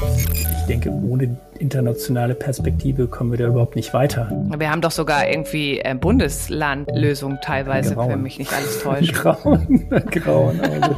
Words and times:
Ich 0.00 0.66
denke, 0.68 0.90
ohne 0.90 1.36
internationale 1.58 2.34
Perspektive 2.34 3.08
kommen 3.08 3.32
wir 3.32 3.38
da 3.38 3.46
überhaupt 3.48 3.74
nicht 3.74 3.92
weiter. 3.92 4.30
Wir 4.56 4.70
haben 4.70 4.80
doch 4.80 4.92
sogar 4.92 5.28
irgendwie 5.28 5.80
äh, 5.80 5.94
Bundeslandlösungen 5.94 7.40
teilweise, 7.42 7.94
Grauen. 7.94 8.10
wenn 8.10 8.22
mich 8.22 8.38
nicht 8.38 8.52
alles 8.52 8.78
täuscht. 8.82 9.12
Grauen, 9.14 9.88
Grauen. 10.10 10.60
Also. 10.60 10.96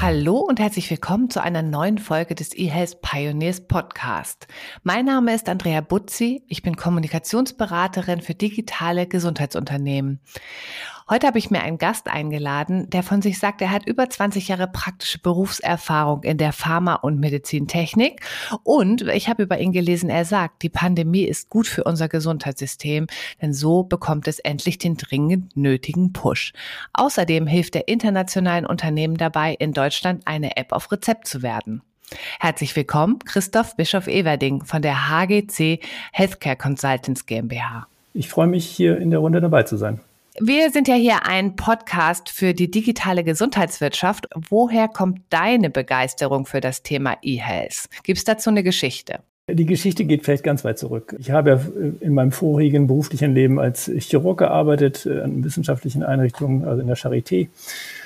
Hallo 0.00 0.38
und 0.38 0.58
herzlich 0.58 0.88
willkommen 0.90 1.28
zu 1.28 1.42
einer 1.42 1.60
neuen 1.60 1.98
Folge 1.98 2.34
des 2.34 2.56
eHealth 2.56 3.02
Pioneers 3.02 3.60
Podcast. 3.60 4.46
Mein 4.82 5.04
Name 5.04 5.34
ist 5.34 5.48
Andrea 5.50 5.82
Butzi, 5.82 6.44
ich 6.46 6.62
bin 6.62 6.76
Kommunikationsberaterin 6.76 8.22
für 8.22 8.34
digitale 8.34 9.06
Gesundheitsunternehmen. 9.06 10.20
Heute 11.10 11.26
habe 11.26 11.38
ich 11.38 11.50
mir 11.50 11.62
einen 11.62 11.78
Gast 11.78 12.06
eingeladen, 12.06 12.90
der 12.90 13.02
von 13.02 13.22
sich 13.22 13.38
sagt, 13.38 13.62
er 13.62 13.70
hat 13.70 13.86
über 13.86 14.10
20 14.10 14.48
Jahre 14.48 14.68
praktische 14.68 15.18
Berufserfahrung 15.18 16.22
in 16.22 16.36
der 16.36 16.52
Pharma- 16.52 16.96
und 16.96 17.18
Medizintechnik. 17.18 18.20
Und 18.62 19.00
ich 19.08 19.30
habe 19.30 19.44
über 19.44 19.58
ihn 19.58 19.72
gelesen, 19.72 20.10
er 20.10 20.26
sagt, 20.26 20.62
die 20.62 20.68
Pandemie 20.68 21.24
ist 21.24 21.48
gut 21.48 21.66
für 21.66 21.84
unser 21.84 22.08
Gesundheitssystem, 22.08 23.06
denn 23.40 23.54
so 23.54 23.84
bekommt 23.84 24.28
es 24.28 24.38
endlich 24.38 24.76
den 24.76 24.98
dringend 24.98 25.56
nötigen 25.56 26.12
Push. 26.12 26.52
Außerdem 26.92 27.46
hilft 27.46 27.74
der 27.74 27.88
internationalen 27.88 28.66
Unternehmen 28.66 29.16
dabei, 29.16 29.54
in 29.54 29.72
Deutschland 29.72 30.26
eine 30.26 30.58
App 30.58 30.72
auf 30.72 30.92
Rezept 30.92 31.26
zu 31.26 31.40
werden. 31.40 31.80
Herzlich 32.38 32.76
willkommen, 32.76 33.18
Christoph 33.20 33.76
Bischof-Everding 33.76 34.62
von 34.64 34.82
der 34.82 35.08
HGC 35.08 35.80
Healthcare 36.12 36.56
Consultants 36.56 37.24
GmbH. 37.24 37.86
Ich 38.12 38.28
freue 38.28 38.46
mich, 38.46 38.66
hier 38.66 38.98
in 38.98 39.10
der 39.10 39.20
Runde 39.20 39.40
dabei 39.40 39.62
zu 39.62 39.78
sein. 39.78 40.00
Wir 40.40 40.70
sind 40.70 40.86
ja 40.86 40.94
hier 40.94 41.26
ein 41.26 41.56
Podcast 41.56 42.28
für 42.28 42.54
die 42.54 42.70
digitale 42.70 43.24
Gesundheitswirtschaft. 43.24 44.28
Woher 44.48 44.86
kommt 44.86 45.20
deine 45.30 45.68
Begeisterung 45.68 46.46
für 46.46 46.60
das 46.60 46.84
Thema 46.84 47.16
E-Health? 47.22 47.88
Gibt 48.04 48.18
es 48.18 48.24
dazu 48.24 48.50
eine 48.50 48.62
Geschichte? 48.62 49.18
Die 49.50 49.66
Geschichte 49.66 50.04
geht 50.04 50.24
vielleicht 50.24 50.44
ganz 50.44 50.62
weit 50.62 50.78
zurück. 50.78 51.16
Ich 51.18 51.32
habe 51.32 51.96
in 52.00 52.14
meinem 52.14 52.30
vorigen 52.30 52.86
beruflichen 52.86 53.34
Leben 53.34 53.58
als 53.58 53.90
Chirurg 53.98 54.38
gearbeitet, 54.38 55.06
an 55.06 55.42
wissenschaftlichen 55.42 56.04
Einrichtungen, 56.04 56.64
also 56.66 56.82
in 56.82 56.86
der 56.86 56.98
Charité. 56.98 57.48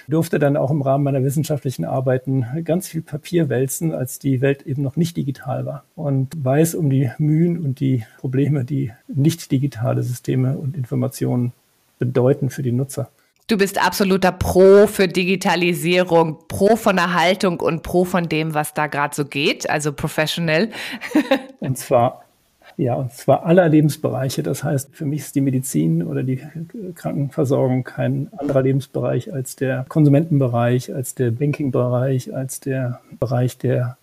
Durfte 0.08 0.38
dann 0.38 0.56
auch 0.56 0.70
im 0.70 0.80
Rahmen 0.80 1.04
meiner 1.04 1.24
wissenschaftlichen 1.24 1.84
Arbeiten 1.84 2.46
ganz 2.64 2.88
viel 2.88 3.02
Papier 3.02 3.48
wälzen, 3.48 3.92
als 3.92 4.20
die 4.20 4.40
Welt 4.40 4.62
eben 4.62 4.82
noch 4.82 4.96
nicht 4.96 5.16
digital 5.16 5.66
war. 5.66 5.84
Und 5.96 6.32
weiß 6.42 6.76
um 6.76 6.88
die 6.88 7.10
Mühen 7.18 7.58
und 7.58 7.80
die 7.80 8.04
Probleme, 8.18 8.64
die 8.64 8.92
nicht 9.08 9.50
digitale 9.50 10.02
Systeme 10.02 10.56
und 10.56 10.76
Informationen 10.76 11.52
bedeuten 12.04 12.50
für 12.50 12.62
die 12.62 12.72
Nutzer. 12.72 13.10
Du 13.46 13.56
bist 13.56 13.84
absoluter 13.84 14.32
Pro 14.32 14.86
für 14.86 15.06
Digitalisierung, 15.06 16.38
Pro 16.48 16.74
von 16.74 16.96
der 16.96 17.14
Haltung 17.14 17.60
und 17.60 17.82
Pro 17.82 18.04
von 18.04 18.28
dem, 18.28 18.54
was 18.54 18.74
da 18.74 18.86
gerade 18.86 19.14
so 19.14 19.24
geht, 19.24 19.68
also 19.68 19.92
professional. 19.92 20.68
und 21.60 21.76
zwar, 21.78 22.24
ja, 22.76 22.94
und 22.94 23.12
zwar 23.12 23.44
aller 23.44 23.68
Lebensbereiche. 23.68 24.42
Das 24.42 24.64
heißt, 24.64 24.96
für 24.96 25.04
mich 25.04 25.20
ist 25.20 25.34
die 25.34 25.40
Medizin 25.40 26.02
oder 26.02 26.22
die 26.22 26.40
Krankenversorgung 26.94 27.84
kein 27.84 28.30
anderer 28.36 28.62
Lebensbereich 28.62 29.32
als 29.32 29.54
der 29.54 29.84
Konsumentenbereich, 29.88 30.94
als 30.94 31.14
der 31.14 31.30
Banking-Bereich, 31.30 32.34
als 32.34 32.58
der 32.60 33.00
Bereich 33.20 33.58
der 33.58 33.96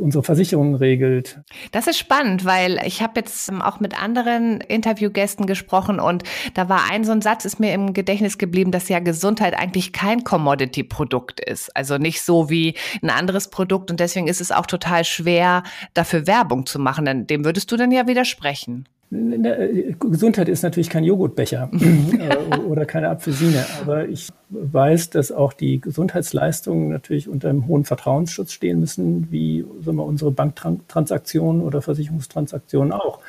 unsere 0.00 0.22
Versicherung 0.22 0.74
regelt. 0.74 1.40
Das 1.72 1.86
ist 1.86 1.98
spannend, 1.98 2.44
weil 2.44 2.80
ich 2.84 3.02
habe 3.02 3.14
jetzt 3.16 3.50
auch 3.52 3.80
mit 3.80 4.00
anderen 4.00 4.60
Interviewgästen 4.60 5.46
gesprochen 5.46 6.00
und 6.00 6.24
da 6.54 6.68
war 6.68 6.90
ein 6.90 7.04
so 7.04 7.12
ein 7.12 7.22
Satz, 7.22 7.44
ist 7.44 7.60
mir 7.60 7.72
im 7.72 7.92
Gedächtnis 7.94 8.38
geblieben, 8.38 8.70
dass 8.70 8.88
ja 8.88 8.98
Gesundheit 8.98 9.58
eigentlich 9.58 9.92
kein 9.92 10.24
Commodity-Produkt 10.24 11.40
ist. 11.40 11.74
Also 11.76 11.98
nicht 11.98 12.22
so 12.22 12.50
wie 12.50 12.74
ein 13.02 13.10
anderes 13.10 13.48
Produkt 13.48 13.90
und 13.90 14.00
deswegen 14.00 14.28
ist 14.28 14.40
es 14.40 14.52
auch 14.52 14.66
total 14.66 15.04
schwer, 15.04 15.62
dafür 15.94 16.26
Werbung 16.26 16.66
zu 16.66 16.78
machen. 16.78 17.26
Dem 17.26 17.44
würdest 17.44 17.70
du 17.72 17.76
dann 17.76 17.92
ja 17.92 18.06
widersprechen. 18.06 18.88
Gesundheit 19.10 20.48
ist 20.48 20.62
natürlich 20.62 20.90
kein 20.90 21.04
Joghurtbecher 21.04 21.70
äh, 22.18 22.58
oder 22.58 22.84
keine 22.84 23.08
Apfelsine, 23.08 23.64
aber 23.80 24.06
ich 24.06 24.28
weiß, 24.50 25.10
dass 25.10 25.32
auch 25.32 25.54
die 25.54 25.80
Gesundheitsleistungen 25.80 26.90
natürlich 26.90 27.26
unter 27.26 27.48
einem 27.48 27.66
hohen 27.66 27.84
Vertrauensschutz 27.84 28.52
stehen 28.52 28.80
müssen, 28.80 29.30
wie 29.30 29.64
sagen 29.82 29.96
wir, 29.96 30.04
unsere 30.04 30.30
Banktransaktionen 30.30 31.62
oder 31.62 31.80
Versicherungstransaktionen 31.80 32.92
auch. 32.92 33.20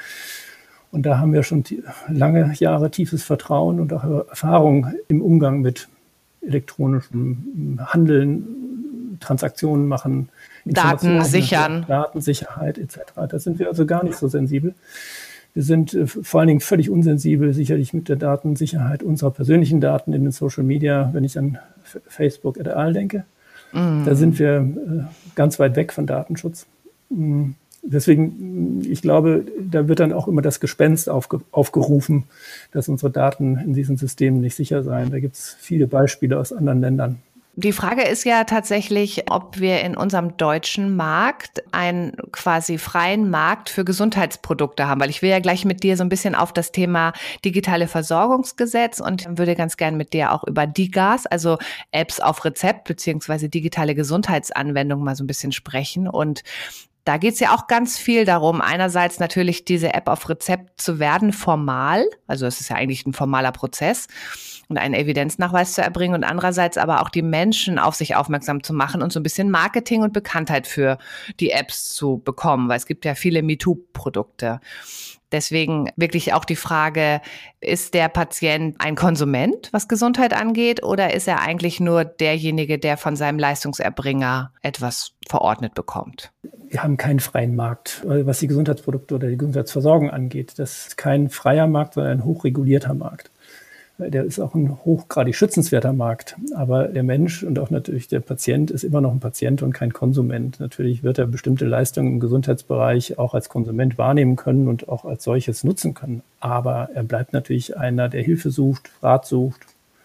Und 0.92 1.06
da 1.06 1.20
haben 1.20 1.31
wir 1.31 1.44
schon 1.44 1.64
lange 2.09 2.54
Jahre 2.56 2.92
tiefes 2.92 3.24
Vertrauen 3.24 3.80
und 3.80 3.94
auch 3.94 4.04
Erfahrung 4.04 4.94
im 5.08 5.22
Umgang 5.22 5.62
mit 5.62 5.88
elektronischem 6.42 7.80
Handeln, 7.86 9.18
Transaktionen 9.20 9.88
machen, 9.88 10.30
Daten 10.66 11.24
sichern, 11.24 11.86
Datensicherheit 11.88 12.78
etc. 12.78 13.00
Da 13.30 13.40
sind 13.40 13.59
wir 13.59 13.68
also 13.68 13.86
gar 13.86 14.04
nicht 14.04 14.18
so 14.18 14.28
sensibel. 14.28 14.74
Wir 15.54 15.64
sind 15.64 15.94
äh, 15.94 16.08
vor 16.08 16.40
allen 16.40 16.48
Dingen 16.48 16.60
völlig 16.60 16.90
unsensibel, 16.90 17.54
sicherlich 17.54 17.94
mit 17.94 18.10
der 18.10 18.16
Datensicherheit 18.16 19.04
unserer 19.04 19.32
persönlichen 19.32 19.82
Daten 19.82 20.14
in 20.14 20.24
den 20.24 20.32
Social 20.32 20.64
Media, 20.64 21.10
wenn 21.14 21.24
ich 21.24 21.38
an 21.38 21.58
Facebook 22.08 22.58
et 22.58 22.68
al. 22.68 22.94
denke. 22.94 23.26
Mm. 23.72 24.06
Da 24.06 24.16
sind 24.16 24.40
wir 24.40 24.58
äh, 24.58 25.04
ganz 25.36 25.60
weit 25.60 25.76
weg 25.76 25.94
von 25.94 26.06
Datenschutz. 26.06 26.66
Mm. 27.10 27.52
Deswegen, 27.82 28.82
ich 28.90 29.02
glaube, 29.02 29.46
da 29.60 29.88
wird 29.88 30.02
dann 30.02 30.12
auch 30.12 30.28
immer 30.28 30.42
das 30.42 30.60
Gespenst 30.60 31.10
aufge 31.10 31.40
aufgerufen, 31.52 32.26
dass 32.72 32.90
unsere 32.90 33.10
Daten 33.10 33.58
in 33.58 33.74
diesen 33.74 33.96
Systemen 33.96 34.42
nicht 34.42 34.56
sicher 34.56 34.84
seien. 34.84 35.12
Da 35.12 35.20
gibt 35.20 35.36
es 35.36 35.56
viele 35.60 35.88
Beispiele 35.88 36.38
aus 36.38 36.52
anderen 36.52 36.81
Ländern. 36.81 37.20
Die 37.62 37.74
Frage 37.74 38.03
ist 38.03 38.24
ja 38.24 38.46
tatsächlich, 38.46 39.30
ob 39.30 39.59
wir 39.59 39.81
in 39.81 39.97
unserem 39.97 40.38
deutschen 40.38 40.96
Markt 40.96 41.62
einen 41.74 42.14
quasi 42.31 42.78
freien 42.78 43.30
Markt 43.30 43.70
für 43.70 43.84
Gesundheitsprodukte 43.84 44.88
haben, 44.88 45.02
weil 45.02 45.09
ich 45.09 45.22
will 45.22 45.30
ja 45.30 45.40
gleich 45.40 45.66
mit 45.66 45.84
dir 45.84 45.98
so 45.98 46.03
ein 46.03 46.09
bisschen 46.09 46.36
auf 46.36 46.53
das 46.53 46.72
Thema 46.72 47.12
digitale 47.44 47.90
Versorgungsgesetz 47.90 49.02
und 49.02 49.38
würde 49.38 49.58
ganz 49.58 49.75
gern 49.75 49.98
mit 49.98 50.14
dir 50.14 50.31
auch 50.31 50.46
über 50.46 50.68
DIGAS, 50.68 51.25
also 51.25 51.58
Apps 51.92 52.22
auf 52.22 52.46
Rezept 52.46 52.88
beziehungsweise 52.88 53.50
digitale 53.50 53.94
Gesundheitsanwendungen 53.94 55.03
mal 55.03 55.18
so 55.18 55.25
ein 55.25 55.28
bisschen 55.28 55.52
sprechen. 55.52 56.08
Und 56.08 56.44
da 57.03 57.18
geht 57.18 57.34
es 57.34 57.42
ja 57.42 57.53
auch 57.53 57.68
ganz 57.68 57.98
viel 57.98 58.24
darum, 58.24 58.62
einerseits 58.62 59.19
natürlich 59.19 59.66
diese 59.66 59.94
App 59.94 60.08
auf 60.08 60.30
Rezept 60.30 60.80
zu 60.80 60.98
werden, 60.98 61.34
formal, 61.34 62.06
also 62.25 62.46
es 62.46 62.62
ist 62.62 62.69
ja 62.69 62.78
eigentlich 62.78 63.06
ein 63.06 63.12
formaler 63.12 63.52
Prozess 63.52 64.08
und 64.69 64.78
einen 64.78 64.94
Evidenznachweis 64.94 65.74
zu 65.74 65.81
erbringen 65.81 66.13
und 66.13 66.24
andererseits 66.24 66.78
aber 66.78 67.02
auch 67.02 67.09
die 67.09 67.24
Menschen 67.24 67.80
auf 67.80 67.96
sich 67.96 68.16
aufmerksam 68.16 68.62
zu 68.62 68.74
machen 68.74 69.02
und 69.02 69.12
so 69.12 69.19
ein 69.19 69.24
bisschen 69.24 69.50
Marketing 69.50 70.03
und 70.03 70.13
Bekanntheit 70.13 70.68
für 70.68 71.00
die 71.40 71.50
Apps 71.50 71.90
zu 71.90 72.22
bekommen, 72.24 72.69
weil 72.69 72.78
es 72.78 72.85
gibt 72.85 73.03
ja 73.03 73.16
viele 73.16 73.41
MeToo-Produkte. 73.41 74.59
Deswegen 75.31 75.90
wirklich 75.96 76.34
auch 76.34 76.46
die 76.46 76.56
Frage, 76.56 77.22
ist 77.62 77.94
der 77.96 78.09
Patient 78.09 78.75
ein 78.80 78.96
Konsument, 78.96 79.69
was 79.72 79.88
Gesundheit 79.88 80.34
angeht, 80.34 80.84
oder 80.84 81.13
ist 81.13 81.28
er 81.28 81.41
eigentlich 81.41 81.80
nur 81.80 82.03
derjenige, 82.03 82.80
der 82.80 82.97
von 82.97 83.16
seinem 83.16 83.38
Leistungserbringer 83.40 84.53
etwas 84.62 85.13
verordnet 85.28 85.74
bekommt? 85.74 86.31
Wir 86.69 86.84
haben 86.84 86.97
keinen 86.97 87.19
freien 87.19 87.56
Markt, 87.56 88.03
was 88.06 88.40
die 88.40 88.47
Gesundheitsprodukte 88.47 89.16
oder 89.16 89.28
die 89.28 89.38
Gesundheitsversorgung 89.38 90.12
angeht. 90.12 90.57
Das 90.57 90.88
ist 90.88 90.97
kein 90.97 91.30
freier 91.30 91.66
Markt, 91.66 91.96
sondern 91.96 92.19
ein 92.19 92.25
hochregulierter 92.25 92.94
Markt 92.94 93.31
der 94.00 94.24
ist 94.24 94.40
auch 94.40 94.56
ein 94.56 94.78
hochgradig 94.86 95.36
schützenswerter 95.36 95.94
Markt. 95.94 96.36
Aber 96.56 96.88
der 96.88 97.04
Mensch 97.04 97.44
und 97.44 97.60
auch 97.60 97.70
natürlich 97.70 98.08
der 98.08 98.22
Patient 98.22 98.72
ist 98.72 98.84
immer 98.84 99.02
noch 99.02 99.12
ein 99.12 99.20
Patient 99.20 99.62
und 99.62 99.74
kein 99.74 99.94
Konsument. 99.94 100.60
Natürlich 100.60 101.04
wird 101.04 101.18
er 101.18 101.28
bestimmte 101.28 101.66
Leistungen 101.66 102.14
im 102.14 102.20
Gesundheitsbereich 102.20 103.20
auch 103.20 103.34
als 103.34 103.50
Konsument 103.50 103.98
wahrnehmen 103.98 104.36
können 104.36 104.68
und 104.68 104.88
auch 104.90 105.06
als 105.06 105.24
solches 105.24 105.64
nutzen 105.64 105.94
können. 105.94 106.24
Aber 106.40 106.90
er 106.94 107.04
bleibt 107.04 107.34
natürlich 107.34 107.78
einer, 107.78 108.10
der 108.10 108.22
Hilfe 108.22 108.50
sucht, 108.52 108.90
Rat 109.02 109.26
sucht, 109.26 109.60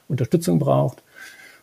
Unterstützung 0.09 0.59
braucht 0.59 1.03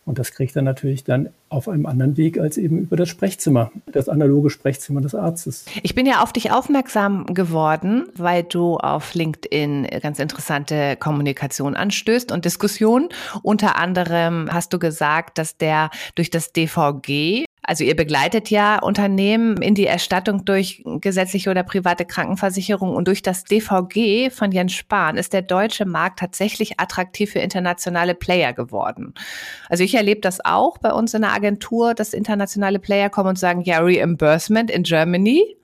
und 0.05 0.17
das 0.17 0.31
kriegt 0.31 0.55
er 0.55 0.61
natürlich 0.63 1.03
dann 1.03 1.29
auf 1.49 1.67
einem 1.67 1.85
anderen 1.85 2.17
Weg 2.17 2.39
als 2.39 2.57
eben 2.57 2.79
über 2.79 2.95
das 2.95 3.09
Sprechzimmer, 3.09 3.71
das 3.91 4.09
analoge 4.09 4.49
Sprechzimmer 4.49 5.01
des 5.01 5.13
Arztes. 5.13 5.65
Ich 5.83 5.93
bin 5.93 6.05
ja 6.05 6.23
auf 6.23 6.33
dich 6.33 6.51
aufmerksam 6.51 7.25
geworden, 7.27 8.05
weil 8.15 8.43
du 8.43 8.77
auf 8.77 9.13
LinkedIn 9.13 9.87
ganz 10.01 10.19
interessante 10.19 10.95
Kommunikation 10.97 11.75
anstößt 11.75 12.31
und 12.31 12.45
Diskussionen. 12.45 13.09
Unter 13.43 13.75
anderem 13.75 14.49
hast 14.51 14.73
du 14.73 14.79
gesagt, 14.79 15.37
dass 15.37 15.57
der 15.57 15.91
durch 16.15 16.29
das 16.29 16.51
DVG 16.51 17.45
also 17.63 17.83
ihr 17.83 17.95
begleitet 17.95 18.49
ja 18.49 18.79
Unternehmen 18.79 19.61
in 19.61 19.75
die 19.75 19.85
Erstattung 19.85 20.45
durch 20.45 20.83
gesetzliche 20.99 21.51
oder 21.51 21.63
private 21.63 22.05
Krankenversicherung 22.05 22.95
und 22.95 23.07
durch 23.07 23.21
das 23.21 23.43
DVG 23.43 24.31
von 24.31 24.51
Jens 24.51 24.73
Spahn 24.73 25.15
ist 25.15 25.33
der 25.33 25.43
deutsche 25.43 25.85
Markt 25.85 26.19
tatsächlich 26.19 26.79
attraktiv 26.79 27.31
für 27.31 27.39
internationale 27.39 28.15
Player 28.15 28.53
geworden. 28.53 29.13
Also 29.69 29.83
ich 29.83 29.93
erlebe 29.93 30.21
das 30.21 30.43
auch 30.43 30.79
bei 30.79 30.91
uns 30.91 31.13
in 31.13 31.21
der 31.21 31.33
Agentur, 31.33 31.93
dass 31.93 32.13
internationale 32.13 32.79
Player 32.79 33.09
kommen 33.09 33.29
und 33.29 33.39
sagen, 33.39 33.61
ja, 33.61 33.79
Reimbursement 33.79 34.71
in 34.71 34.83
Germany. 34.83 35.55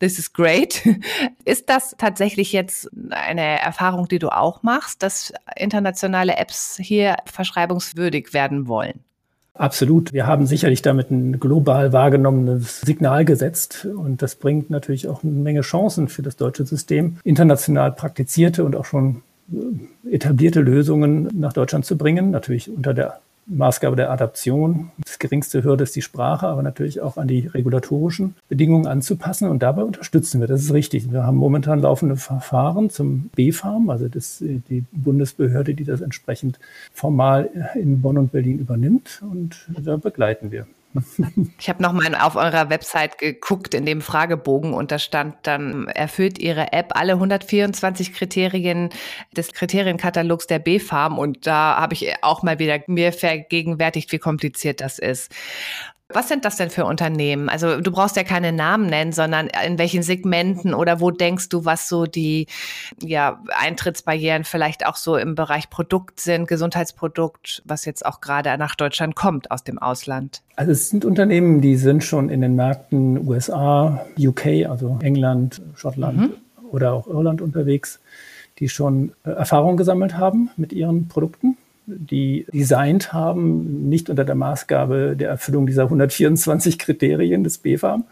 This 0.00 0.18
is 0.18 0.32
great. 0.32 0.82
Ist 1.44 1.68
das 1.70 1.94
tatsächlich 1.96 2.52
jetzt 2.52 2.90
eine 3.10 3.60
Erfahrung, 3.60 4.08
die 4.08 4.18
du 4.18 4.28
auch 4.28 4.64
machst, 4.64 5.04
dass 5.04 5.32
internationale 5.56 6.36
Apps 6.36 6.78
hier 6.82 7.16
verschreibungswürdig 7.26 8.32
werden 8.34 8.66
wollen? 8.66 9.04
Absolut. 9.54 10.12
Wir 10.12 10.26
haben 10.26 10.46
sicherlich 10.46 10.82
damit 10.82 11.12
ein 11.12 11.38
global 11.38 11.92
wahrgenommenes 11.92 12.80
Signal 12.80 13.24
gesetzt 13.24 13.86
und 13.86 14.20
das 14.20 14.34
bringt 14.34 14.68
natürlich 14.68 15.06
auch 15.06 15.22
eine 15.22 15.32
Menge 15.32 15.60
Chancen 15.60 16.08
für 16.08 16.22
das 16.22 16.36
deutsche 16.36 16.66
System, 16.66 17.18
international 17.22 17.92
praktizierte 17.92 18.64
und 18.64 18.74
auch 18.74 18.84
schon 18.84 19.22
äh, 19.52 20.14
etablierte 20.14 20.60
Lösungen 20.60 21.28
nach 21.34 21.52
Deutschland 21.52 21.86
zu 21.86 21.96
bringen, 21.96 22.32
natürlich 22.32 22.68
unter 22.68 22.94
der 22.94 23.20
Maßgabe 23.46 23.96
der 23.96 24.10
Adaption. 24.10 24.90
Das 25.02 25.18
geringste 25.18 25.62
Hürde 25.62 25.84
ist 25.84 25.96
die 25.96 26.02
Sprache, 26.02 26.46
aber 26.46 26.62
natürlich 26.62 27.00
auch 27.00 27.16
an 27.16 27.28
die 27.28 27.46
regulatorischen 27.46 28.34
Bedingungen 28.48 28.86
anzupassen. 28.86 29.48
Und 29.48 29.62
dabei 29.62 29.82
unterstützen 29.82 30.40
wir. 30.40 30.46
Das 30.46 30.62
ist 30.62 30.72
richtig. 30.72 31.12
Wir 31.12 31.24
haben 31.24 31.36
momentan 31.36 31.80
laufende 31.80 32.16
Verfahren 32.16 32.90
zum 32.90 33.30
B-Farm, 33.34 33.90
also 33.90 34.08
das, 34.08 34.38
die 34.40 34.84
Bundesbehörde, 34.92 35.74
die 35.74 35.84
das 35.84 36.00
entsprechend 36.00 36.58
formal 36.92 37.50
in 37.74 38.00
Bonn 38.00 38.18
und 38.18 38.32
Berlin 38.32 38.58
übernimmt. 38.58 39.22
Und 39.30 39.68
da 39.78 39.96
begleiten 39.96 40.50
wir. 40.50 40.66
Ich 41.58 41.68
habe 41.68 41.82
nochmal 41.82 42.14
auf 42.14 42.36
eurer 42.36 42.70
Website 42.70 43.18
geguckt 43.18 43.74
in 43.74 43.84
dem 43.84 44.00
Fragebogen 44.00 44.72
und 44.72 44.92
da 44.92 44.98
stand 44.98 45.34
dann, 45.42 45.88
erfüllt 45.88 46.38
Ihre 46.38 46.72
App 46.72 46.92
alle 46.94 47.14
124 47.14 48.12
Kriterien 48.12 48.90
des 49.36 49.52
Kriterienkatalogs 49.52 50.46
der 50.46 50.60
B-Farm 50.60 51.18
und 51.18 51.46
da 51.46 51.76
habe 51.76 51.94
ich 51.94 52.12
auch 52.22 52.42
mal 52.42 52.58
wieder 52.60 52.78
mir 52.86 53.12
vergegenwärtigt, 53.12 54.12
wie 54.12 54.18
kompliziert 54.18 54.80
das 54.80 54.98
ist. 55.00 55.32
Was 56.12 56.28
sind 56.28 56.44
das 56.44 56.56
denn 56.56 56.68
für 56.68 56.84
Unternehmen? 56.84 57.48
Also 57.48 57.80
du 57.80 57.90
brauchst 57.90 58.16
ja 58.16 58.24
keine 58.24 58.52
Namen 58.52 58.86
nennen, 58.86 59.12
sondern 59.12 59.48
in 59.66 59.78
welchen 59.78 60.02
Segmenten 60.02 60.74
oder 60.74 61.00
wo 61.00 61.10
denkst 61.10 61.48
du, 61.48 61.64
was 61.64 61.88
so 61.88 62.04
die 62.04 62.46
ja, 63.00 63.42
Eintrittsbarrieren 63.58 64.44
vielleicht 64.44 64.84
auch 64.84 64.96
so 64.96 65.16
im 65.16 65.34
Bereich 65.34 65.70
Produkt 65.70 66.20
sind, 66.20 66.46
Gesundheitsprodukt, 66.46 67.62
was 67.64 67.86
jetzt 67.86 68.04
auch 68.04 68.20
gerade 68.20 68.56
nach 68.58 68.74
Deutschland 68.74 69.16
kommt 69.16 69.50
aus 69.50 69.64
dem 69.64 69.78
Ausland? 69.78 70.42
Also 70.56 70.72
es 70.72 70.90
sind 70.90 71.06
Unternehmen, 71.06 71.62
die 71.62 71.76
sind 71.76 72.04
schon 72.04 72.28
in 72.28 72.42
den 72.42 72.54
Märkten 72.54 73.26
USA, 73.26 74.04
UK, 74.18 74.66
also 74.68 74.98
England, 75.00 75.62
Schottland 75.74 76.18
mhm. 76.18 76.32
oder 76.70 76.92
auch 76.92 77.06
Irland 77.06 77.40
unterwegs, 77.40 77.98
die 78.58 78.68
schon 78.68 79.12
äh, 79.24 79.30
Erfahrung 79.30 79.78
gesammelt 79.78 80.18
haben 80.18 80.50
mit 80.58 80.74
ihren 80.74 81.08
Produkten 81.08 81.56
die 81.86 82.46
designt 82.52 83.12
haben, 83.12 83.88
nicht 83.88 84.10
unter 84.10 84.24
der 84.24 84.34
Maßgabe 84.34 85.16
der 85.16 85.28
Erfüllung 85.28 85.66
dieser 85.66 85.84
124 85.84 86.78
Kriterien 86.78 87.44
des 87.44 87.58
BFAM, 87.58 88.04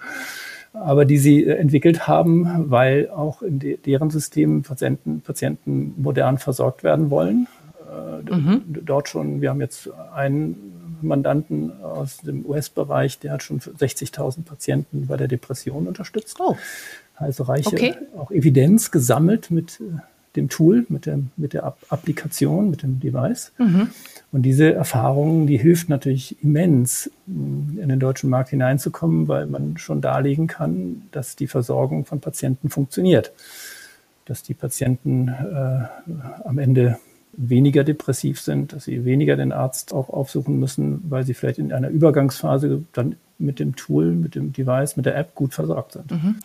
aber 0.72 1.04
die 1.04 1.18
sie 1.18 1.44
äh, 1.44 1.54
entwickelt 1.56 2.06
haben, 2.06 2.70
weil 2.70 3.10
auch 3.10 3.42
in 3.42 3.58
de 3.58 3.76
deren 3.76 4.10
Systemen 4.10 4.62
Patienten, 4.62 5.20
Patienten 5.20 5.94
modern 5.96 6.38
versorgt 6.38 6.84
werden 6.84 7.10
wollen. 7.10 7.46
Äh, 7.90 8.34
mhm. 8.34 8.62
Dort 8.66 9.08
schon, 9.08 9.40
wir 9.40 9.50
haben 9.50 9.60
jetzt 9.60 9.90
einen 10.14 10.98
Mandanten 11.02 11.82
aus 11.82 12.18
dem 12.18 12.46
US-Bereich, 12.46 13.18
der 13.18 13.32
hat 13.32 13.42
schon 13.42 13.60
60.000 13.60 14.44
Patienten 14.44 15.06
bei 15.06 15.16
der 15.16 15.28
Depression 15.28 15.86
unterstützt. 15.86 16.38
Oh. 16.40 16.56
Also 17.16 17.44
reiche 17.44 17.68
okay. 17.68 17.94
auch 18.16 18.30
Evidenz 18.30 18.90
gesammelt 18.90 19.50
mit 19.50 19.80
äh, 19.80 20.00
dem 20.36 20.48
Tool, 20.48 20.86
mit, 20.88 21.06
dem, 21.06 21.30
mit 21.36 21.52
der 21.52 21.74
Applikation, 21.88 22.70
mit 22.70 22.82
dem 22.82 23.00
Device. 23.00 23.52
Mhm. 23.58 23.88
Und 24.30 24.42
diese 24.42 24.72
Erfahrung, 24.72 25.46
die 25.46 25.58
hilft 25.58 25.88
natürlich 25.90 26.42
immens, 26.42 27.10
in 27.26 27.88
den 27.88 28.00
deutschen 28.00 28.30
Markt 28.30 28.48
hineinzukommen, 28.50 29.28
weil 29.28 29.46
man 29.46 29.76
schon 29.76 30.00
darlegen 30.00 30.46
kann, 30.46 31.02
dass 31.12 31.36
die 31.36 31.46
Versorgung 31.46 32.06
von 32.06 32.20
Patienten 32.20 32.70
funktioniert. 32.70 33.32
Dass 34.24 34.42
die 34.42 34.54
Patienten 34.54 35.28
äh, 35.28 35.84
am 36.44 36.58
Ende 36.58 36.98
weniger 37.34 37.84
depressiv 37.84 38.40
sind, 38.40 38.72
dass 38.72 38.84
sie 38.84 39.04
weniger 39.04 39.36
den 39.36 39.52
Arzt 39.52 39.92
auch 39.92 40.08
aufsuchen 40.08 40.58
müssen, 40.58 41.02
weil 41.08 41.24
sie 41.24 41.34
vielleicht 41.34 41.58
in 41.58 41.72
einer 41.72 41.88
Übergangsphase 41.88 42.84
dann 42.92 43.16
mit 43.42 43.58
dem 43.58 43.76
Tool, 43.76 44.12
mit 44.12 44.34
dem 44.34 44.52
Device, 44.52 44.96
mit 44.96 45.06
der 45.06 45.16
App 45.16 45.34
gut 45.34 45.54
versorgt 45.54 45.92
sind. 45.92 46.10
Mhm. 46.10 46.36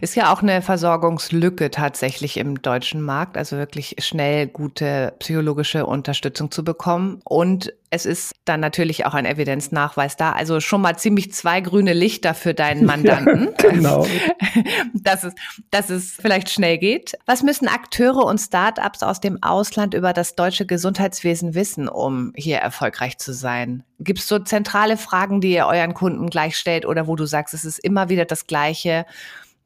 Ist 0.00 0.16
ja 0.16 0.32
auch 0.32 0.42
eine 0.42 0.62
Versorgungslücke 0.62 1.70
tatsächlich 1.70 2.36
im 2.36 2.60
deutschen 2.62 3.02
Markt, 3.02 3.36
also 3.36 3.56
wirklich 3.56 3.96
schnell 4.00 4.46
gute 4.46 5.14
psychologische 5.18 5.86
Unterstützung 5.86 6.50
zu 6.50 6.64
bekommen. 6.64 7.20
Und 7.24 7.72
es 7.90 8.04
ist 8.04 8.34
dann 8.44 8.60
natürlich 8.60 9.06
auch 9.06 9.14
ein 9.14 9.24
Evidenznachweis 9.24 10.16
da. 10.16 10.32
Also 10.32 10.60
schon 10.60 10.82
mal 10.82 10.96
ziemlich 10.96 11.32
zwei 11.32 11.60
grüne 11.60 11.92
Lichter 11.92 12.34
für 12.34 12.54
deinen 12.54 12.84
Mandanten. 12.86 13.54
Ja, 13.62 13.70
genau. 13.70 14.06
dass, 14.94 15.24
es, 15.24 15.34
dass 15.70 15.90
es 15.90 16.12
vielleicht 16.12 16.50
schnell 16.50 16.78
geht. 16.78 17.16
Was 17.26 17.42
müssen 17.42 17.68
Akteure 17.68 18.24
und 18.24 18.38
Startups 18.38 19.02
aus 19.02 19.20
dem 19.20 19.42
Ausland 19.42 19.94
über 19.94 20.12
das 20.12 20.34
deutsche 20.34 20.66
Gesundheitswesen 20.66 21.54
wissen, 21.54 21.88
um 21.88 22.32
hier 22.36 22.58
erfolgreich 22.58 23.18
zu 23.18 23.32
sein? 23.32 23.84
Gibt 24.00 24.20
es 24.20 24.28
so 24.28 24.38
zentrale 24.38 24.96
Fragen, 24.96 25.40
die 25.40 25.52
ihr 25.52 25.66
euren 25.66 25.94
Kunden 25.94 26.30
gleich 26.30 26.56
stellt 26.56 26.86
oder 26.86 27.06
wo 27.06 27.16
du 27.16 27.26
sagst, 27.26 27.54
es 27.54 27.64
ist 27.64 27.78
immer 27.78 28.08
wieder 28.08 28.24
das 28.24 28.46
Gleiche? 28.46 29.06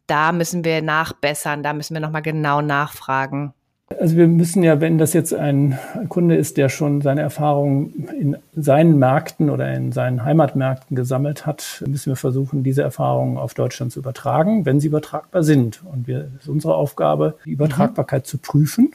Da 0.06 0.32
müssen 0.32 0.64
wir 0.64 0.82
nachbessern, 0.82 1.62
da 1.62 1.72
müssen 1.72 1.94
wir 1.94 2.00
nochmal 2.00 2.22
genau 2.22 2.60
nachfragen. 2.60 3.52
Also 4.00 4.16
wir 4.16 4.28
müssen 4.28 4.62
ja, 4.62 4.80
wenn 4.80 4.98
das 4.98 5.12
jetzt 5.12 5.34
ein 5.34 5.78
Kunde 6.08 6.36
ist, 6.36 6.56
der 6.56 6.68
schon 6.68 7.02
seine 7.02 7.20
Erfahrungen 7.20 8.08
in 8.18 8.36
seinen 8.54 8.98
Märkten 8.98 9.50
oder 9.50 9.72
in 9.74 9.92
seinen 9.92 10.24
Heimatmärkten 10.24 10.96
gesammelt 10.96 11.46
hat, 11.46 11.82
müssen 11.86 12.10
wir 12.10 12.16
versuchen, 12.16 12.62
diese 12.62 12.82
Erfahrungen 12.82 13.36
auf 13.36 13.54
Deutschland 13.54 13.92
zu 13.92 14.00
übertragen, 14.00 14.64
wenn 14.64 14.80
sie 14.80 14.88
übertragbar 14.88 15.42
sind. 15.42 15.82
Und 15.84 16.06
wir, 16.06 16.28
es 16.36 16.42
ist 16.42 16.48
unsere 16.48 16.74
Aufgabe, 16.74 17.38
die 17.44 17.50
Übertragbarkeit 17.50 18.22
mhm. 18.22 18.26
zu 18.26 18.38
prüfen. 18.38 18.92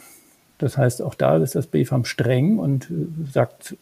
Das 0.58 0.78
heißt, 0.78 1.02
auch 1.02 1.14
da 1.14 1.38
ist 1.38 1.56
das 1.56 1.68
BFAM 1.68 2.06
streng 2.06 2.58
und 2.58 2.92
sagt 3.32 3.76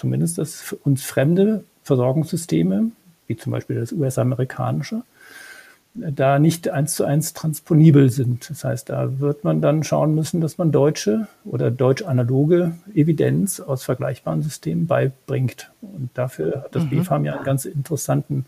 zumindest, 0.00 0.38
dass 0.38 0.74
uns 0.84 1.04
fremde 1.04 1.64
Versorgungssysteme, 1.84 2.90
wie 3.26 3.36
zum 3.36 3.52
Beispiel 3.52 3.76
das 3.76 3.92
US-amerikanische, 3.92 5.02
da 5.94 6.38
nicht 6.38 6.68
eins 6.68 6.94
zu 6.94 7.04
eins 7.04 7.34
transponibel 7.34 8.10
sind. 8.10 8.48
Das 8.48 8.64
heißt, 8.64 8.88
da 8.88 9.18
wird 9.18 9.42
man 9.44 9.60
dann 9.60 9.82
schauen 9.82 10.14
müssen, 10.14 10.40
dass 10.40 10.56
man 10.56 10.70
deutsche 10.70 11.26
oder 11.44 11.70
deutsch-analoge 11.70 12.72
Evidenz 12.94 13.60
aus 13.60 13.82
vergleichbaren 13.82 14.42
Systemen 14.42 14.86
beibringt. 14.86 15.70
Und 15.82 16.10
dafür 16.14 16.62
hat 16.64 16.76
das 16.76 16.84
mhm. 16.84 16.90
BFAM 17.02 17.24
ja 17.24 17.34
einen 17.34 17.44
ganz 17.44 17.64
interessanten 17.64 18.46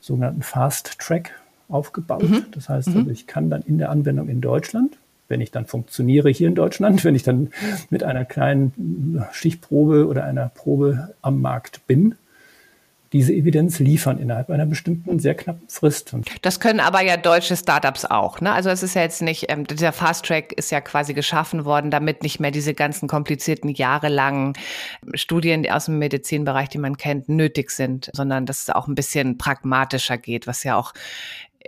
sogenannten 0.00 0.42
Fast 0.42 0.98
Track 0.98 1.32
aufgebaut. 1.68 2.28
Mhm. 2.28 2.46
Das 2.52 2.68
heißt, 2.68 2.88
also 2.88 3.00
mhm. 3.00 3.10
ich 3.10 3.26
kann 3.26 3.50
dann 3.50 3.62
in 3.62 3.78
der 3.78 3.90
Anwendung 3.90 4.28
in 4.28 4.40
Deutschland, 4.42 4.98
wenn 5.28 5.40
ich 5.40 5.50
dann 5.50 5.66
funktioniere 5.66 6.30
hier 6.30 6.48
in 6.48 6.54
Deutschland, 6.54 7.04
wenn 7.04 7.14
ich 7.14 7.22
dann 7.22 7.50
mit 7.90 8.02
einer 8.02 8.24
kleinen 8.24 9.24
Stichprobe 9.32 10.06
oder 10.06 10.24
einer 10.24 10.48
Probe 10.48 11.14
am 11.22 11.40
Markt 11.40 11.86
bin, 11.86 12.14
diese 13.12 13.32
Evidenz 13.32 13.78
liefern 13.78 14.18
innerhalb 14.18 14.50
einer 14.50 14.66
bestimmten 14.66 15.18
sehr 15.18 15.34
knappen 15.34 15.66
Frist. 15.68 16.14
Das 16.42 16.60
können 16.60 16.80
aber 16.80 17.02
ja 17.02 17.16
deutsche 17.16 17.56
Startups 17.56 18.04
auch. 18.04 18.40
Ne? 18.40 18.52
Also 18.52 18.68
es 18.68 18.82
ist 18.82 18.94
ja 18.94 19.02
jetzt 19.02 19.22
nicht, 19.22 19.46
ähm, 19.48 19.66
dieser 19.66 19.92
Fast 19.92 20.26
Track 20.26 20.52
ist 20.52 20.70
ja 20.70 20.80
quasi 20.80 21.14
geschaffen 21.14 21.64
worden, 21.64 21.90
damit 21.90 22.22
nicht 22.22 22.38
mehr 22.38 22.50
diese 22.50 22.74
ganzen 22.74 23.08
komplizierten 23.08 23.70
jahrelangen 23.70 24.52
Studien 25.14 25.68
aus 25.70 25.86
dem 25.86 25.98
Medizinbereich, 25.98 26.68
die 26.68 26.78
man 26.78 26.98
kennt, 26.98 27.30
nötig 27.30 27.70
sind, 27.70 28.10
sondern 28.12 28.44
dass 28.44 28.62
es 28.62 28.70
auch 28.70 28.88
ein 28.88 28.94
bisschen 28.94 29.38
pragmatischer 29.38 30.18
geht, 30.18 30.46
was 30.46 30.62
ja 30.64 30.76
auch 30.76 30.92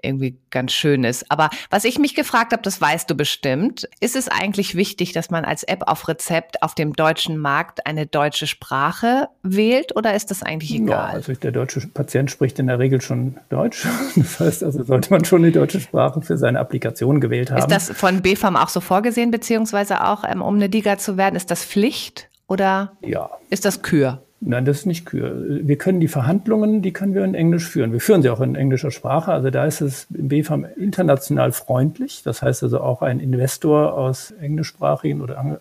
irgendwie 0.02 0.38
ganz 0.50 0.72
schön 0.72 1.04
ist. 1.04 1.30
Aber 1.30 1.50
was 1.68 1.84
ich 1.84 1.98
mich 1.98 2.14
gefragt 2.14 2.52
habe, 2.52 2.62
das 2.62 2.80
weißt 2.80 3.10
du 3.10 3.14
bestimmt, 3.14 3.88
ist 4.00 4.16
es 4.16 4.28
eigentlich 4.28 4.74
wichtig, 4.74 5.12
dass 5.12 5.30
man 5.30 5.44
als 5.44 5.62
App 5.62 5.84
auf 5.86 6.08
Rezept 6.08 6.62
auf 6.62 6.74
dem 6.74 6.94
deutschen 6.94 7.38
Markt 7.38 7.86
eine 7.86 8.06
deutsche 8.06 8.46
Sprache 8.46 9.28
wählt 9.42 9.96
oder 9.96 10.14
ist 10.14 10.30
das 10.30 10.42
eigentlich 10.42 10.74
egal? 10.74 10.88
Ja, 10.88 11.14
also 11.14 11.32
der 11.32 11.52
deutsche 11.52 11.86
Patient 11.88 12.30
spricht 12.30 12.58
in 12.58 12.66
der 12.66 12.78
Regel 12.78 13.00
schon 13.00 13.36
Deutsch. 13.48 13.86
Das 14.16 14.40
heißt 14.40 14.64
also, 14.64 14.82
sollte 14.82 15.10
man 15.10 15.24
schon 15.24 15.42
die 15.42 15.52
deutsche 15.52 15.80
Sprache 15.80 16.20
für 16.20 16.36
seine 16.36 16.58
Applikation 16.58 17.20
gewählt 17.20 17.50
haben. 17.50 17.58
Ist 17.58 17.70
das 17.70 17.90
von 17.90 18.22
BFAM 18.22 18.56
auch 18.56 18.68
so 18.68 18.80
vorgesehen, 18.80 19.30
beziehungsweise 19.30 20.04
auch, 20.04 20.24
ähm, 20.24 20.42
um 20.42 20.56
eine 20.56 20.68
DIGA 20.68 20.98
zu 20.98 21.16
werden, 21.16 21.36
ist 21.36 21.50
das 21.50 21.64
Pflicht 21.64 22.28
oder 22.46 22.92
ja. 23.02 23.30
ist 23.48 23.64
das 23.64 23.82
Kür? 23.82 24.22
Nein, 24.42 24.64
das 24.64 24.78
ist 24.78 24.86
nicht 24.86 25.04
Kür. 25.04 25.44
Wir 25.66 25.76
können 25.76 26.00
die 26.00 26.08
Verhandlungen, 26.08 26.80
die 26.80 26.94
können 26.94 27.12
wir 27.14 27.24
in 27.24 27.34
Englisch 27.34 27.68
führen. 27.68 27.92
Wir 27.92 28.00
führen 28.00 28.22
sie 28.22 28.30
auch 28.30 28.40
in 28.40 28.54
englischer 28.54 28.90
Sprache. 28.90 29.32
Also 29.32 29.50
da 29.50 29.66
ist 29.66 29.82
es 29.82 30.06
im 30.14 30.28
BFAM 30.28 30.64
international 30.76 31.52
freundlich. 31.52 32.22
Das 32.22 32.40
heißt 32.40 32.62
also 32.62 32.80
auch 32.80 33.02
ein 33.02 33.20
Investor 33.20 33.92
aus 33.92 34.30
englischsprachigen 34.30 35.20
oder 35.20 35.60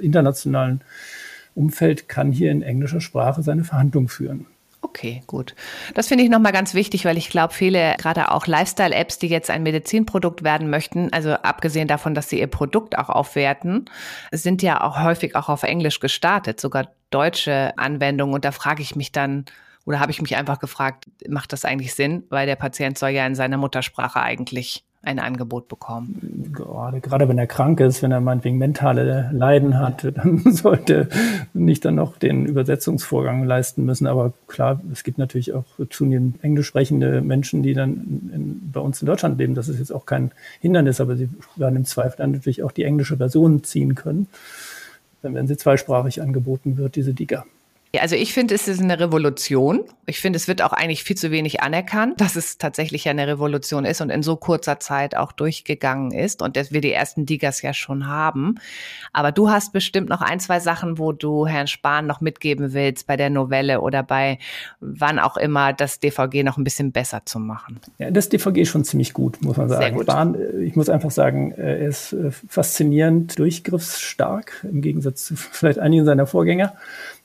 internationalen 0.00 0.80
Umfeld 1.54 2.08
kann 2.08 2.32
hier 2.32 2.52
in 2.52 2.62
englischer 2.62 3.02
Sprache 3.02 3.42
seine 3.42 3.64
Verhandlungen 3.64 4.08
führen. 4.08 4.46
Okay, 4.88 5.24
gut. 5.26 5.56
Das 5.94 6.06
finde 6.06 6.22
ich 6.22 6.30
nochmal 6.30 6.52
ganz 6.52 6.72
wichtig, 6.72 7.04
weil 7.04 7.18
ich 7.18 7.28
glaube, 7.28 7.52
viele, 7.52 7.96
gerade 7.98 8.30
auch 8.30 8.46
Lifestyle-Apps, 8.46 9.18
die 9.18 9.26
jetzt 9.26 9.50
ein 9.50 9.64
Medizinprodukt 9.64 10.44
werden 10.44 10.70
möchten, 10.70 11.12
also 11.12 11.32
abgesehen 11.32 11.88
davon, 11.88 12.14
dass 12.14 12.28
sie 12.28 12.38
ihr 12.38 12.46
Produkt 12.46 12.96
auch 12.96 13.08
aufwerten, 13.08 13.86
sind 14.30 14.62
ja 14.62 14.80
auch 14.82 15.02
häufig 15.02 15.34
auch 15.34 15.48
auf 15.48 15.64
Englisch 15.64 15.98
gestartet, 15.98 16.60
sogar 16.60 16.92
deutsche 17.10 17.76
Anwendungen. 17.76 18.32
Und 18.32 18.44
da 18.44 18.52
frage 18.52 18.80
ich 18.80 18.94
mich 18.94 19.10
dann, 19.10 19.46
oder 19.86 19.98
habe 19.98 20.12
ich 20.12 20.22
mich 20.22 20.36
einfach 20.36 20.60
gefragt, 20.60 21.06
macht 21.28 21.52
das 21.52 21.64
eigentlich 21.64 21.92
Sinn? 21.92 22.22
Weil 22.28 22.46
der 22.46 22.56
Patient 22.56 22.96
soll 22.96 23.10
ja 23.10 23.26
in 23.26 23.34
seiner 23.34 23.56
Muttersprache 23.56 24.20
eigentlich 24.20 24.84
ein 25.06 25.18
Angebot 25.18 25.68
bekommen? 25.68 26.50
Gerade, 26.52 27.00
gerade 27.00 27.28
wenn 27.28 27.38
er 27.38 27.46
krank 27.46 27.80
ist, 27.80 28.02
wenn 28.02 28.10
er 28.10 28.20
meinetwegen 28.20 28.58
mentale 28.58 29.30
Leiden 29.32 29.78
hat, 29.78 30.04
dann 30.16 30.38
sollte 30.52 31.08
nicht 31.54 31.84
dann 31.84 31.94
noch 31.94 32.16
den 32.16 32.44
Übersetzungsvorgang 32.44 33.44
leisten 33.44 33.84
müssen. 33.84 34.06
Aber 34.06 34.32
klar, 34.48 34.80
es 34.92 35.04
gibt 35.04 35.18
natürlich 35.18 35.54
auch 35.54 35.64
zunehmend 35.90 36.42
englisch 36.42 36.66
sprechende 36.66 37.20
Menschen, 37.20 37.62
die 37.62 37.74
dann 37.74 38.30
in, 38.32 38.70
bei 38.72 38.80
uns 38.80 39.00
in 39.00 39.06
Deutschland 39.06 39.38
leben. 39.38 39.54
Das 39.54 39.68
ist 39.68 39.78
jetzt 39.78 39.92
auch 39.92 40.06
kein 40.06 40.32
Hindernis, 40.60 41.00
aber 41.00 41.16
sie 41.16 41.28
werden 41.54 41.76
im 41.76 41.84
Zweifel 41.84 42.16
dann 42.18 42.32
natürlich 42.32 42.62
auch 42.62 42.72
die 42.72 42.84
englische 42.84 43.16
Version 43.16 43.62
ziehen 43.62 43.94
können. 43.94 44.28
Werden 45.22 45.46
sie 45.46 45.56
zweisprachig 45.56 46.20
angeboten 46.20 46.76
wird, 46.76 46.96
diese 46.96 47.14
Diga. 47.14 47.44
Also 48.00 48.16
ich 48.16 48.32
finde, 48.32 48.54
es 48.54 48.68
ist 48.68 48.80
eine 48.80 48.98
Revolution. 48.98 49.84
Ich 50.06 50.20
finde, 50.20 50.36
es 50.36 50.48
wird 50.48 50.62
auch 50.62 50.72
eigentlich 50.72 51.04
viel 51.04 51.16
zu 51.16 51.30
wenig 51.30 51.62
anerkannt, 51.62 52.20
dass 52.20 52.36
es 52.36 52.58
tatsächlich 52.58 53.08
eine 53.08 53.26
Revolution 53.26 53.84
ist 53.84 54.00
und 54.00 54.10
in 54.10 54.22
so 54.22 54.36
kurzer 54.36 54.78
Zeit 54.78 55.16
auch 55.16 55.32
durchgegangen 55.32 56.12
ist 56.12 56.42
und 56.42 56.56
dass 56.56 56.72
wir 56.72 56.80
die 56.80 56.92
ersten 56.92 57.26
Diggers 57.26 57.62
ja 57.62 57.74
schon 57.74 58.06
haben. 58.06 58.56
Aber 59.12 59.32
du 59.32 59.50
hast 59.50 59.72
bestimmt 59.72 60.08
noch 60.08 60.20
ein, 60.20 60.40
zwei 60.40 60.60
Sachen, 60.60 60.98
wo 60.98 61.12
du 61.12 61.46
Herrn 61.46 61.66
Spahn 61.66 62.06
noch 62.06 62.20
mitgeben 62.20 62.72
willst 62.72 63.06
bei 63.06 63.16
der 63.16 63.30
Novelle 63.30 63.80
oder 63.80 64.02
bei 64.02 64.38
wann 64.80 65.18
auch 65.18 65.36
immer 65.36 65.72
das 65.72 66.00
DVG 66.00 66.42
noch 66.42 66.56
ein 66.56 66.64
bisschen 66.64 66.92
besser 66.92 67.22
zu 67.24 67.38
machen. 67.38 67.80
Ja, 67.98 68.10
das 68.10 68.28
DVG 68.28 68.62
ist 68.62 68.68
schon 68.68 68.84
ziemlich 68.84 69.12
gut, 69.12 69.42
muss 69.42 69.56
man 69.56 69.68
sagen. 69.68 70.00
Spahn, 70.02 70.34
äh, 70.34 70.62
ich 70.62 70.76
muss 70.76 70.88
einfach 70.88 71.10
sagen, 71.10 71.52
äh, 71.52 71.80
er 71.80 71.88
ist 71.88 72.12
äh, 72.12 72.30
faszinierend 72.30 73.38
durchgriffsstark 73.38 74.64
im 74.70 74.80
Gegensatz 74.80 75.24
zu 75.24 75.36
vielleicht 75.36 75.78
einigen 75.78 76.04
seiner 76.04 76.26
Vorgänger. 76.26 76.74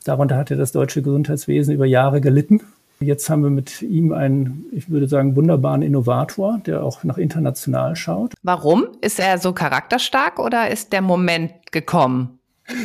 Darunter 0.04 0.36
hatte 0.36 0.56
das 0.56 0.72
deutsche 0.72 1.02
Gesundheitswesen 1.02 1.74
über 1.74 1.86
Jahre 1.86 2.20
gelitten. 2.20 2.60
Jetzt 3.00 3.28
haben 3.28 3.42
wir 3.42 3.50
mit 3.50 3.82
ihm 3.82 4.12
einen, 4.12 4.64
ich 4.72 4.88
würde 4.88 5.08
sagen, 5.08 5.34
wunderbaren 5.34 5.82
Innovator, 5.82 6.60
der 6.64 6.84
auch 6.84 7.02
nach 7.04 7.18
international 7.18 7.96
schaut. 7.96 8.34
Warum? 8.42 8.86
Ist 9.00 9.18
er 9.18 9.38
so 9.38 9.52
charakterstark 9.52 10.38
oder 10.38 10.70
ist 10.70 10.92
der 10.92 11.02
Moment 11.02 11.52
gekommen? 11.72 12.38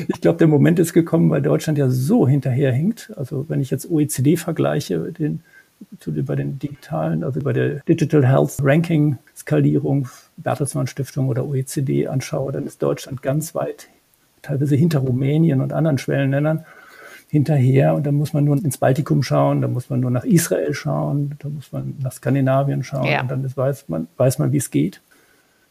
Ich 0.08 0.20
glaube, 0.22 0.40
der 0.40 0.48
Moment 0.48 0.80
ist 0.80 0.94
gekommen, 0.94 1.30
weil 1.30 1.42
Deutschland 1.42 1.78
ja 1.78 1.90
so 1.90 2.28
hinterherhinkt. 2.28 3.14
Also 3.16 3.46
wenn 3.48 3.62
ich 3.62 3.70
jetzt 3.70 3.90
OECD 3.90 4.36
vergleiche, 4.36 5.12
den, 5.12 5.42
bei 6.26 6.36
den 6.36 6.58
digitalen, 6.58 7.24
also 7.24 7.40
bei 7.42 7.54
der 7.54 7.82
Digital 7.88 8.26
Health 8.26 8.58
Ranking 8.62 9.18
Skalierung, 9.36 10.08
Bertelsmann 10.38 10.88
Stiftung 10.88 11.30
oder 11.30 11.46
OECD 11.46 12.08
anschaue, 12.08 12.52
dann 12.52 12.66
ist 12.66 12.82
Deutschland 12.82 13.22
ganz 13.22 13.54
weit, 13.54 13.88
teilweise 14.42 14.76
hinter 14.76 15.00
Rumänien 15.00 15.62
und 15.62 15.74
anderen 15.74 16.00
Schwellenländern 16.00 16.66
hinterher 17.29 17.93
und 17.93 18.05
da 18.05 18.12
muss 18.12 18.34
man 18.34 18.46
nur 18.46 18.57
ins 18.57 18.77
Baltikum 18.77 19.22
schauen, 19.22 19.62
da 19.62 19.67
muss 19.67 19.89
man 19.89 20.00
nur 20.00 20.12
nach 20.12 20.24
Israel 20.24 20.74
schauen, 20.74 21.36
da 21.39 21.50
muss 21.50 21.72
man 21.72 21.96
nach 22.01 22.13
Skandinavien 22.13 22.84
schauen 22.84 23.05
ja. 23.05 23.22
und 23.22 23.29
dann 23.29 23.43
weiß 23.55 23.89
man, 23.89 24.07
weiß 24.17 24.39
man, 24.39 24.51
wie 24.51 24.57
es 24.57 24.72
geht. 24.72 25.01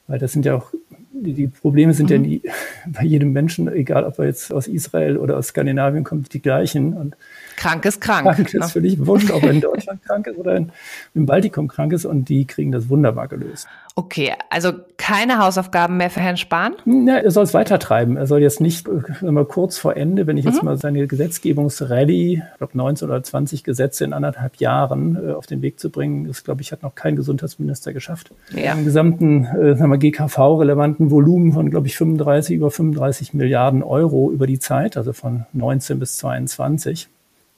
Weil 0.09 0.19
das 0.19 0.33
sind 0.33 0.45
ja 0.45 0.55
auch, 0.55 0.71
die, 1.13 1.33
die 1.33 1.49
Probleme 1.49 1.93
sind 1.93 2.11
mhm. 2.11 2.13
ja 2.13 2.19
nie 2.19 2.43
bei 2.87 3.03
jedem 3.03 3.33
Menschen, 3.33 3.69
egal 3.69 4.05
ob 4.05 4.19
er 4.19 4.27
jetzt 4.27 4.53
aus 4.53 4.69
Israel 4.69 5.17
oder 5.17 5.37
aus 5.37 5.49
Skandinavien 5.49 6.05
kommt, 6.05 6.33
die 6.33 6.43
gleichen. 6.43 6.93
Und 6.93 7.17
krank 7.57 7.85
ist 7.85 8.01
krank. 8.01 8.25
Krank 8.35 8.55
ist 8.55 8.73
völlig 8.73 9.07
wurscht, 9.07 9.31
ob 9.31 9.43
er 9.43 9.51
in 9.51 9.61
Deutschland 9.63 10.03
krank 10.03 10.27
ist 10.27 10.39
oder 10.39 10.57
in, 10.57 10.73
im 11.15 11.27
Baltikum 11.27 11.69
krank 11.69 11.93
ist 11.93 12.05
und 12.05 12.29
die 12.29 12.47
kriegen 12.47 12.73
das 12.73 12.89
wunderbar 12.89 13.29
gelöst. 13.29 13.67
Okay, 13.99 14.35
also 14.51 14.73
keine 14.99 15.39
Hausaufgaben 15.39 15.97
mehr 15.97 16.11
für 16.11 16.21
Herrn 16.21 16.37
Spahn? 16.37 16.75
Ja, 16.85 17.17
er 17.17 17.31
soll 17.31 17.45
es 17.45 17.55
weitertreiben. 17.55 18.19
Er 18.19 18.27
soll 18.27 18.43
jetzt 18.43 18.61
nicht 18.61 18.87
immer 19.23 19.47
kurz 19.47 19.79
vor 19.79 19.97
Ende, 19.97 20.27
wenn 20.27 20.37
ich 20.37 20.45
jetzt 20.45 20.61
mhm. 20.61 20.67
mal 20.67 20.77
seine 20.77 21.07
Gesetzgebungsrallye, 21.07 22.35
ich 22.35 22.59
glaube 22.59 22.77
19 22.77 23.09
oder 23.09 23.23
20 23.23 23.65
Gesetze 23.65 24.05
in 24.05 24.13
anderthalb 24.13 24.57
Jahren 24.57 25.17
äh, 25.17 25.33
auf 25.33 25.47
den 25.47 25.63
Weg 25.63 25.81
zu 25.81 25.89
bringen, 25.89 26.27
das 26.27 26.45
glaube 26.45 26.61
ich 26.61 26.73
hat 26.73 26.83
noch 26.83 26.95
kein 26.95 27.17
Gesundheitsminister 27.17 27.95
geschafft. 27.95 28.33
Ja. 28.55 28.75
Im 28.75 28.85
gesamten 28.85 29.47
äh, 29.47 29.99
GKV-relevanten 29.99 31.11
Volumen 31.11 31.55
von 31.55 31.71
glaube 31.71 31.87
ich 31.87 31.97
35 31.97 32.55
über 32.55 32.71
35 32.71 33.33
Milliarden 33.33 33.83
Euro 33.83 34.31
über 34.31 34.47
die 34.47 34.59
Zeit, 34.59 34.99
also 34.99 35.15
von 35.15 35.47
19 35.55 35.99
bis 35.99 36.19
22 36.19 37.09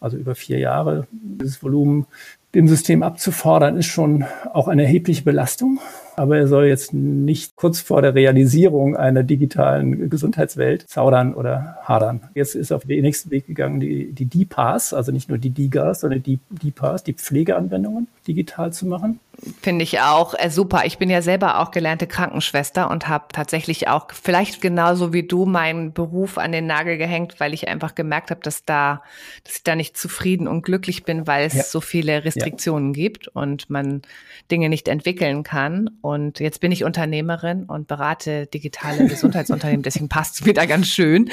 also 0.01 0.17
über 0.17 0.35
vier 0.35 0.59
Jahre. 0.59 1.07
Dieses 1.13 1.63
Volumen 1.63 2.07
dem 2.55 2.69
System 2.69 3.03
abzufordern, 3.03 3.77
ist 3.77 3.87
schon 3.87 4.25
auch 4.53 4.69
eine 4.69 4.83
erhebliche 4.83 5.23
Belastung. 5.23 5.81
Aber 6.19 6.37
er 6.37 6.49
soll 6.49 6.67
jetzt 6.67 6.93
nicht 6.93 7.55
kurz 7.55 7.81
vor 7.81 8.03
der 8.03 8.15
Realisierung 8.15 8.97
einer 8.97 9.23
digitalen 9.23 10.11
Gesundheitswelt 10.11 10.89
zaudern 10.89 11.33
oder 11.33 11.79
hadern. 11.85 12.29
Jetzt 12.35 12.57
ist 12.57 12.73
auf 12.73 12.85
den 12.85 13.03
nächsten 13.03 13.31
Weg 13.31 13.47
gegangen, 13.47 13.79
die, 13.79 14.13
die 14.13 14.27
DPAS, 14.27 14.93
also 14.93 15.13
nicht 15.13 15.29
nur 15.29 15.39
die 15.39 15.51
DIGAs, 15.51 16.01
sondern 16.01 16.23
die 16.23 16.41
DPAS, 16.51 17.05
die 17.05 17.13
Pflegeanwendungen 17.13 18.09
digital 18.27 18.73
zu 18.73 18.87
machen. 18.87 19.21
Finde 19.63 19.85
ich 19.85 20.01
auch 20.01 20.35
äh, 20.37 20.51
super. 20.51 20.83
Ich 20.85 20.99
bin 20.99 21.09
ja 21.09 21.23
selber 21.23 21.61
auch 21.61 21.71
gelernte 21.71 22.09
Krankenschwester 22.09 22.91
und 22.91 23.09
habe 23.09 23.27
tatsächlich 23.33 23.87
auch 23.87 24.09
vielleicht 24.13 24.61
genauso 24.61 25.13
wie 25.13 25.23
du 25.23 25.47
meinen 25.47 25.93
Beruf 25.93 26.39
an 26.39 26.51
den 26.51 26.67
Nagel 26.67 26.99
gehängt, 26.99 27.39
weil 27.39 27.55
ich 27.55 27.69
einfach 27.69 27.95
gemerkt 27.95 28.33
habe, 28.33 28.41
dass 28.43 28.65
da, 28.65 29.03
dass 29.45 29.57
ich 29.57 29.63
da 29.63 29.77
nicht 29.77 29.97
zufrieden 29.97 30.49
und 30.49 30.63
glücklich 30.63 31.05
bin, 31.05 31.29
weil 31.29 31.47
es 31.47 31.55
ja. 31.55 31.63
so 31.63 31.81
viele 31.81 32.25
Restriktionen 32.25 32.95
ja. 32.95 33.03
gibt 33.03 33.29
und 33.29 33.71
man 33.71 34.03
Dinge 34.51 34.69
nicht 34.69 34.89
entwickeln 34.89 35.45
kann. 35.45 35.91
Und 36.09 36.41
jetzt 36.41 36.61
bin 36.61 36.73
ich 36.73 36.85
Unternehmerin 36.85 37.65
und 37.65 37.87
berate 37.87 38.47
digitale 38.47 39.09
Gesundheitsunternehmen, 39.09 39.83
deswegen 39.83 40.09
passt 40.09 40.41
es 40.41 40.47
wieder 40.47 40.67
ganz 40.67 40.87
schön. 40.87 41.31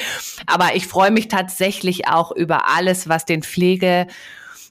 Aber 0.48 0.76
ich 0.76 0.86
freue 0.86 1.12
mich 1.12 1.30
tatsächlich 1.30 2.10
auch 2.10 2.34
über 2.34 2.68
alles, 2.68 3.08
was 3.08 3.24
den 3.24 3.42
Pflege 3.42 4.06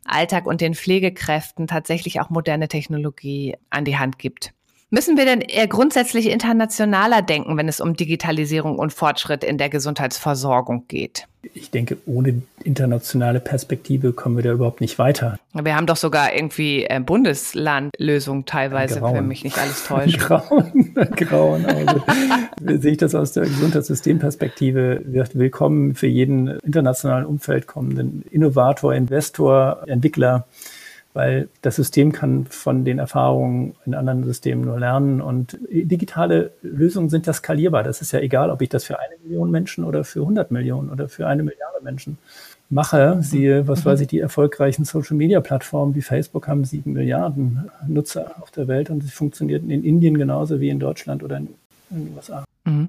Alltag 0.04 0.44
und 0.44 0.60
den 0.60 0.74
Pflegekräften 0.74 1.66
tatsächlich 1.66 2.20
auch 2.20 2.28
moderne 2.28 2.68
Technologie 2.68 3.56
an 3.70 3.86
die 3.86 3.96
Hand 3.96 4.18
gibt. 4.18 4.52
Müssen 4.94 5.16
wir 5.16 5.24
denn 5.24 5.40
eher 5.40 5.66
grundsätzlich 5.66 6.30
internationaler 6.30 7.20
denken, 7.20 7.56
wenn 7.56 7.66
es 7.66 7.80
um 7.80 7.96
Digitalisierung 7.96 8.78
und 8.78 8.92
Fortschritt 8.92 9.42
in 9.42 9.58
der 9.58 9.68
Gesundheitsversorgung 9.68 10.84
geht? 10.86 11.26
Ich 11.52 11.72
denke, 11.72 11.96
ohne 12.06 12.42
internationale 12.62 13.40
Perspektive 13.40 14.12
kommen 14.12 14.36
wir 14.36 14.44
da 14.44 14.52
überhaupt 14.52 14.80
nicht 14.80 15.00
weiter. 15.00 15.36
Wir 15.52 15.74
haben 15.74 15.88
doch 15.88 15.96
sogar 15.96 16.32
irgendwie 16.32 16.84
äh, 16.84 17.00
Bundeslandlösungen 17.00 18.44
teilweise, 18.44 19.00
Grauen. 19.00 19.16
wenn 19.16 19.26
mich 19.26 19.42
nicht 19.42 19.58
alles 19.58 19.82
täuscht. 19.88 20.20
Grauen, 20.20 20.94
Grauen. 21.16 21.66
Also, 21.66 22.00
sehe 22.60 22.92
ich 22.92 22.98
das 22.98 23.16
aus 23.16 23.32
der 23.32 23.42
Gesundheitssystemperspektive. 23.46 25.02
Willkommen 25.04 25.96
für 25.96 26.06
jeden 26.06 26.60
internationalen 26.60 27.26
Umfeld 27.26 27.66
kommenden 27.66 28.22
Innovator, 28.30 28.94
Investor, 28.94 29.82
Entwickler 29.88 30.46
weil 31.14 31.48
das 31.62 31.76
System 31.76 32.12
kann 32.12 32.46
von 32.46 32.84
den 32.84 32.98
Erfahrungen 32.98 33.76
in 33.86 33.94
anderen 33.94 34.24
Systemen 34.24 34.64
nur 34.64 34.78
lernen 34.80 35.20
und 35.20 35.56
digitale 35.70 36.50
Lösungen 36.60 37.08
sind 37.08 37.26
ja 37.26 37.32
skalierbar. 37.32 37.84
Das 37.84 38.02
ist 38.02 38.12
ja 38.12 38.18
egal, 38.18 38.50
ob 38.50 38.60
ich 38.60 38.68
das 38.68 38.84
für 38.84 38.98
eine 38.98 39.14
Million 39.22 39.50
Menschen 39.50 39.84
oder 39.84 40.02
für 40.02 40.20
100 40.20 40.50
Millionen 40.50 40.90
oder 40.90 41.08
für 41.08 41.28
eine 41.28 41.44
Milliarde 41.44 41.82
Menschen 41.82 42.18
mache. 42.68 43.18
Siehe, 43.20 43.68
was 43.68 43.84
mhm. 43.84 43.90
weiß 43.90 44.00
ich, 44.00 44.08
die 44.08 44.18
erfolgreichen 44.18 44.84
Social-Media-Plattformen 44.84 45.94
wie 45.94 46.02
Facebook 46.02 46.48
haben 46.48 46.64
sieben 46.64 46.92
Milliarden 46.92 47.70
Nutzer 47.86 48.32
auf 48.40 48.50
der 48.50 48.66
Welt 48.66 48.90
und 48.90 49.02
sie 49.02 49.10
funktionieren 49.10 49.70
in 49.70 49.84
Indien 49.84 50.18
genauso 50.18 50.60
wie 50.60 50.68
in 50.68 50.80
Deutschland 50.80 51.22
oder 51.22 51.36
in, 51.36 51.48
in 51.90 52.06
den 52.06 52.16
USA. 52.16 52.44
Mhm. 52.64 52.88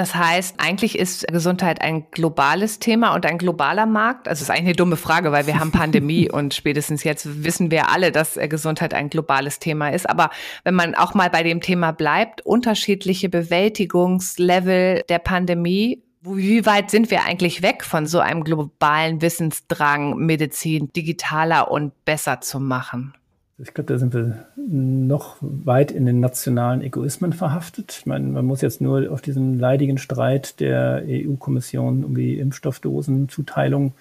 Das 0.00 0.14
heißt, 0.14 0.54
eigentlich 0.56 0.98
ist 0.98 1.28
Gesundheit 1.28 1.82
ein 1.82 2.10
globales 2.10 2.78
Thema 2.78 3.14
und 3.14 3.26
ein 3.26 3.36
globaler 3.36 3.84
Markt. 3.84 4.28
Also 4.28 4.38
es 4.38 4.44
ist 4.44 4.50
eigentlich 4.50 4.68
eine 4.68 4.76
dumme 4.76 4.96
Frage, 4.96 5.30
weil 5.30 5.46
wir 5.46 5.60
haben 5.60 5.72
Pandemie 5.72 6.30
und 6.32 6.54
spätestens 6.54 7.04
jetzt 7.04 7.44
wissen 7.44 7.70
wir 7.70 7.90
alle, 7.90 8.10
dass 8.10 8.36
Gesundheit 8.48 8.94
ein 8.94 9.10
globales 9.10 9.58
Thema 9.58 9.90
ist. 9.90 10.08
Aber 10.08 10.30
wenn 10.64 10.74
man 10.74 10.94
auch 10.94 11.12
mal 11.12 11.28
bei 11.28 11.42
dem 11.42 11.60
Thema 11.60 11.90
bleibt, 11.92 12.40
unterschiedliche 12.46 13.28
Bewältigungslevel 13.28 15.02
der 15.06 15.18
Pandemie 15.18 16.02
wie 16.22 16.64
weit 16.64 16.90
sind 16.90 17.10
wir 17.10 17.24
eigentlich 17.24 17.62
weg 17.62 17.82
von 17.82 18.06
so 18.06 18.20
einem 18.20 18.44
globalen 18.44 19.22
Wissensdrang, 19.22 20.16
Medizin 20.18 20.90
digitaler 20.94 21.70
und 21.70 22.04
besser 22.06 22.40
zu 22.40 22.60
machen? 22.60 23.14
Ich 23.62 23.74
glaube, 23.74 23.92
da 23.92 23.98
sind 23.98 24.14
wir 24.14 24.46
noch 24.56 25.36
weit 25.40 25.90
in 25.92 26.06
den 26.06 26.20
nationalen 26.20 26.82
Egoismen 26.82 27.32
verhaftet. 27.32 27.96
Ich 27.98 28.06
meine, 28.06 28.26
man 28.28 28.46
muss 28.46 28.62
jetzt 28.62 28.80
nur 28.80 29.10
auf 29.12 29.20
diesen 29.20 29.58
leidigen 29.58 29.98
Streit 29.98 30.60
der 30.60 31.02
EU-Kommission 31.06 32.04
um 32.04 32.14
die 32.14 32.38
Impfstoffdosenzuteilung 32.38 33.92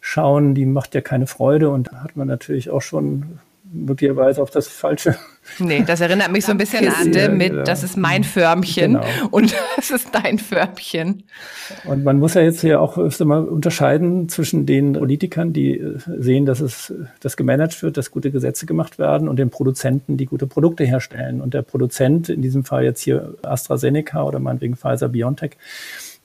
schauen. 0.00 0.54
Die 0.54 0.66
macht 0.66 0.94
ja 0.94 1.00
keine 1.00 1.26
Freude 1.26 1.70
und 1.70 1.90
hat 1.90 2.16
man 2.16 2.28
natürlich 2.28 2.70
auch 2.70 2.82
schon 2.82 3.40
möglicherweise 3.72 4.42
auf 4.42 4.50
das 4.50 4.68
falsche. 4.68 5.16
Nee, 5.58 5.84
das 5.86 6.00
erinnert 6.00 6.32
mich 6.32 6.44
so 6.44 6.50
ein 6.50 6.58
bisschen 6.58 6.88
an 6.88 7.12
ja, 7.12 7.28
mit, 7.28 7.50
genau. 7.50 7.62
das 7.62 7.82
ist 7.82 7.96
mein 7.96 8.24
Förmchen 8.24 8.94
genau. 8.94 9.04
und 9.30 9.54
das 9.76 9.90
ist 9.90 10.08
dein 10.12 10.38
Förmchen. 10.38 11.22
Und 11.84 12.04
man 12.04 12.18
muss 12.18 12.34
ja 12.34 12.42
jetzt 12.42 12.60
hier 12.60 12.80
auch 12.80 12.96
mal 13.20 13.44
unterscheiden 13.44 14.28
zwischen 14.28 14.66
den 14.66 14.94
Politikern, 14.94 15.52
die 15.52 15.78
äh, 15.78 15.98
sehen, 16.18 16.46
dass 16.46 16.60
es 16.60 16.92
das 17.20 17.36
gemanagt 17.36 17.82
wird, 17.82 17.96
dass 17.96 18.10
gute 18.10 18.30
Gesetze 18.30 18.66
gemacht 18.66 18.98
werden 18.98 19.28
und 19.28 19.38
den 19.38 19.50
Produzenten, 19.50 20.16
die 20.16 20.26
gute 20.26 20.46
Produkte 20.46 20.84
herstellen. 20.84 21.40
Und 21.40 21.54
der 21.54 21.62
Produzent, 21.62 22.28
in 22.28 22.42
diesem 22.42 22.64
Fall 22.64 22.84
jetzt 22.84 23.02
hier 23.02 23.34
AstraZeneca 23.42 24.22
oder 24.24 24.40
meinetwegen 24.40 24.76
Pfizer 24.76 25.08
BioNTech, 25.08 25.56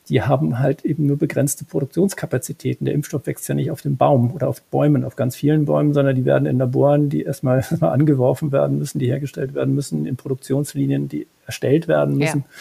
die 0.10 0.22
haben 0.22 0.60
halt 0.60 0.84
eben 0.84 1.06
nur 1.06 1.18
begrenzte 1.18 1.66
Produktionskapazitäten. 1.66 2.86
Der 2.86 2.94
Impfstoff 2.94 3.28
wächst 3.28 3.48
ja 3.48 3.56
nicht 3.56 3.72
auf 3.72 3.82
dem 3.82 3.98
Baum 3.98 4.32
oder 4.34 4.48
auf 4.48 4.62
Bäumen, 4.64 5.04
auf 5.04 5.16
ganz 5.16 5.36
vielen 5.36 5.66
Bäumen, 5.66 5.94
sondern 5.94 6.16
die 6.16 6.26
werden 6.26 6.46
in 6.46 6.58
Laboren, 6.58 7.10
die 7.10 7.24
erstmal, 7.24 7.58
erstmal 7.72 7.92
angeworfen 7.94 8.52
werden 8.52 8.80
müssen, 8.80 9.00
die 9.00 9.08
hergestellt 9.08 9.54
werden 9.54 9.76
müssen, 9.76 10.06
in 10.06 10.16
Produktionslinien, 10.16 11.08
die 11.08 11.28
erstellt 11.46 11.88
werden 11.88 12.18
müssen. 12.18 12.40
Ja 12.40 12.56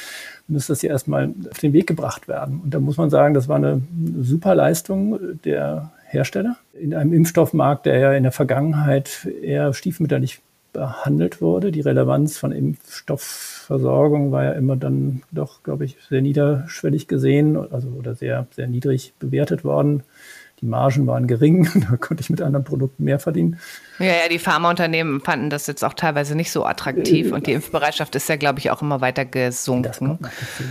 muss 0.50 0.66
das 0.66 0.82
ja 0.82 0.90
erstmal 0.90 1.32
auf 1.50 1.58
den 1.58 1.72
Weg 1.72 1.86
gebracht 1.86 2.28
werden. 2.28 2.60
Und 2.62 2.74
da 2.74 2.80
muss 2.80 2.96
man 2.96 3.08
sagen, 3.08 3.34
das 3.34 3.48
war 3.48 3.56
eine 3.56 3.82
super 4.20 4.54
Leistung 4.54 5.18
der 5.44 5.92
Hersteller 6.06 6.56
in 6.74 6.92
einem 6.92 7.12
Impfstoffmarkt, 7.12 7.86
der 7.86 7.98
ja 7.98 8.12
in 8.12 8.24
der 8.24 8.32
Vergangenheit 8.32 9.28
eher 9.42 9.72
stiefmütterlich 9.72 10.40
behandelt 10.72 11.40
wurde. 11.40 11.72
Die 11.72 11.80
Relevanz 11.80 12.38
von 12.38 12.52
Impfstoffversorgung 12.52 14.32
war 14.32 14.44
ja 14.44 14.52
immer 14.52 14.76
dann 14.76 15.22
doch, 15.30 15.62
glaube 15.62 15.84
ich, 15.84 15.96
sehr 16.08 16.22
niederschwellig 16.22 17.08
gesehen, 17.08 17.56
also 17.56 17.88
oder 17.88 18.14
sehr, 18.14 18.46
sehr 18.54 18.66
niedrig 18.66 19.14
bewertet 19.18 19.64
worden. 19.64 20.02
Die 20.60 20.66
Margen 20.66 21.06
waren 21.06 21.26
gering, 21.26 21.68
da 21.90 21.96
konnte 21.96 22.20
ich 22.20 22.28
mit 22.28 22.42
anderen 22.42 22.64
Produkten 22.64 23.04
mehr 23.04 23.18
verdienen. 23.18 23.58
Ja, 23.98 24.06
ja, 24.06 24.28
die 24.30 24.38
Pharmaunternehmen 24.38 25.20
fanden 25.20 25.48
das 25.48 25.66
jetzt 25.66 25.84
auch 25.84 25.94
teilweise 25.94 26.34
nicht 26.34 26.52
so 26.52 26.66
attraktiv 26.66 27.30
äh, 27.30 27.34
und 27.34 27.46
die 27.46 27.52
Impfbereitschaft 27.52 28.14
ist 28.14 28.28
ja, 28.28 28.36
glaube 28.36 28.58
ich, 28.58 28.70
auch 28.70 28.82
immer 28.82 29.00
weiter 29.00 29.24
gesunken. 29.24 29.82
Das 29.84 29.98
kommt 29.98 30.20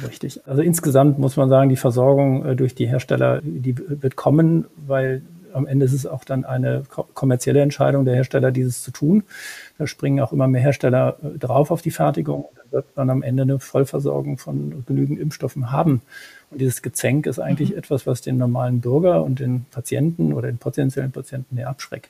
richtig. 0.07 0.47
Also 0.47 0.61
insgesamt 0.61 1.17
muss 1.17 1.37
man 1.37 1.49
sagen, 1.49 1.69
die 1.69 1.75
Versorgung 1.75 2.45
äh, 2.45 2.55
durch 2.55 2.75
die 2.75 2.87
Hersteller, 2.87 3.41
die 3.43 3.75
wird 3.77 4.15
kommen, 4.15 4.65
weil 4.85 5.23
am 5.53 5.67
Ende 5.67 5.85
ist 5.85 5.93
es 5.93 6.05
auch 6.05 6.23
dann 6.23 6.45
eine 6.45 6.83
kommerzielle 7.13 7.61
Entscheidung 7.61 8.05
der 8.05 8.15
Hersteller, 8.15 8.51
dieses 8.51 8.83
zu 8.83 8.91
tun. 8.91 9.23
Da 9.77 9.87
springen 9.87 10.19
auch 10.19 10.31
immer 10.31 10.47
mehr 10.47 10.61
Hersteller 10.61 11.17
äh, 11.23 11.37
drauf 11.37 11.71
auf 11.71 11.81
die 11.81 11.91
Fertigung. 11.91 12.45
Da 12.55 12.77
wird 12.77 12.85
man 12.95 13.09
am 13.09 13.23
Ende 13.23 13.43
eine 13.43 13.59
Vollversorgung 13.59 14.37
von 14.37 14.83
genügend 14.85 15.19
Impfstoffen 15.19 15.71
haben. 15.71 16.01
Und 16.51 16.61
dieses 16.61 16.81
Gezänk 16.81 17.25
ist 17.25 17.39
eigentlich 17.39 17.71
mhm. 17.71 17.77
etwas, 17.77 18.07
was 18.07 18.21
den 18.21 18.37
normalen 18.37 18.81
Bürger 18.81 19.23
und 19.23 19.39
den 19.39 19.65
Patienten 19.71 20.33
oder 20.33 20.47
den 20.47 20.57
potenziellen 20.57 21.11
Patienten 21.11 21.57
eher 21.57 21.69
abschreckt. 21.69 22.09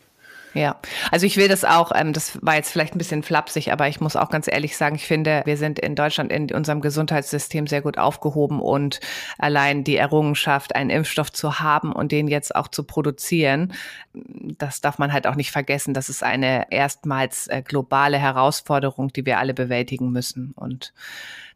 Ja, 0.54 0.80
also 1.12 1.26
ich 1.26 1.38
will 1.38 1.48
das 1.48 1.64
auch, 1.64 1.92
ähm, 1.94 2.12
das 2.12 2.40
war 2.42 2.56
jetzt 2.56 2.72
vielleicht 2.72 2.96
ein 2.96 2.98
bisschen 2.98 3.22
flapsig, 3.22 3.72
aber 3.72 3.88
ich 3.88 4.02
muss 4.02 4.16
auch 4.16 4.30
ganz 4.30 4.48
ehrlich 4.48 4.76
sagen, 4.78 4.96
ich 4.96 5.06
finde, 5.06 5.44
wir 5.46 5.58
sind 5.58 5.78
in 5.78 5.96
Deutschland 5.96 6.32
in 6.32 6.52
unserem 6.52 6.82
Gesundheitssystem 6.82 7.68
sehr 7.68 7.82
gut 7.82 7.98
aufgehoben 8.00 8.60
und 8.60 9.00
allein 9.38 9.84
die 9.84 9.96
Errungenschaft, 9.96 10.76
einen 10.76 10.90
Impfstoff 10.90 11.32
zu 11.32 11.60
haben 11.60 11.92
und 11.92 12.12
den 12.12 12.28
jetzt 12.28 12.56
auch 12.56 12.68
zu 12.68 12.84
produzieren, 12.84 13.74
das 14.14 14.82
darf 14.82 14.98
man 14.98 15.14
halt 15.14 15.28
auch 15.28 15.36
nicht 15.36 15.52
vergessen. 15.52 15.94
Das 15.94 16.10
ist 16.10 16.24
eine 16.24 16.72
erstmals 16.72 17.48
äh, 17.48 17.62
globale 17.62 18.18
Herausforderung, 18.18 19.14
die 19.14 19.26
wir 19.26 19.38
alle 19.38 19.54
bewältigen 19.54 20.12
müssen. 20.12 20.54
Und 20.56 20.94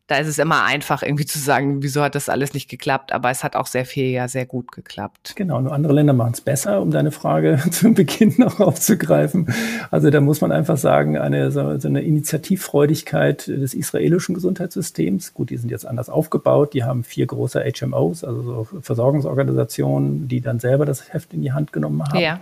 da 0.07 0.17
ist 0.17 0.27
es 0.27 0.37
immer 0.37 0.63
einfach 0.65 1.01
irgendwie 1.01 1.25
zu 1.25 1.39
sagen, 1.39 1.81
wieso 1.81 2.01
hat 2.01 2.15
das 2.15 2.27
alles 2.27 2.53
nicht 2.53 2.69
geklappt, 2.69 3.13
aber 3.13 3.29
es 3.29 3.41
hat 3.41 3.55
auch 3.55 3.67
sehr 3.67 3.85
viel 3.85 4.07
ja 4.07 4.27
sehr 4.27 4.45
gut 4.45 4.73
geklappt. 4.73 5.33
Genau, 5.37 5.61
nur 5.61 5.71
andere 5.71 5.93
Länder 5.93 6.11
machen 6.11 6.33
es 6.33 6.41
besser, 6.41 6.81
um 6.81 6.91
deine 6.91 7.11
Frage 7.11 7.57
zu 7.71 7.93
Beginn 7.93 8.33
noch 8.37 8.59
aufzugreifen. 8.59 9.53
Also 9.91 10.09
da 10.09 10.19
muss 10.19 10.41
man 10.41 10.51
einfach 10.51 10.77
sagen, 10.77 11.17
eine, 11.17 11.51
so 11.51 11.61
eine 11.61 12.01
Initiativfreudigkeit 12.01 13.47
des 13.47 13.73
israelischen 13.73 14.35
Gesundheitssystems, 14.35 15.33
gut, 15.33 15.49
die 15.51 15.57
sind 15.57 15.69
jetzt 15.69 15.87
anders 15.87 16.09
aufgebaut, 16.09 16.73
die 16.73 16.83
haben 16.83 17.05
vier 17.05 17.25
große 17.25 17.63
HMOs, 17.63 18.25
also 18.25 18.41
so 18.41 18.81
Versorgungsorganisationen, 18.81 20.27
die 20.27 20.41
dann 20.41 20.59
selber 20.59 20.85
das 20.85 21.13
Heft 21.13 21.33
in 21.33 21.41
die 21.41 21.53
Hand 21.53 21.71
genommen 21.71 22.03
haben. 22.03 22.19
Ja. 22.19 22.41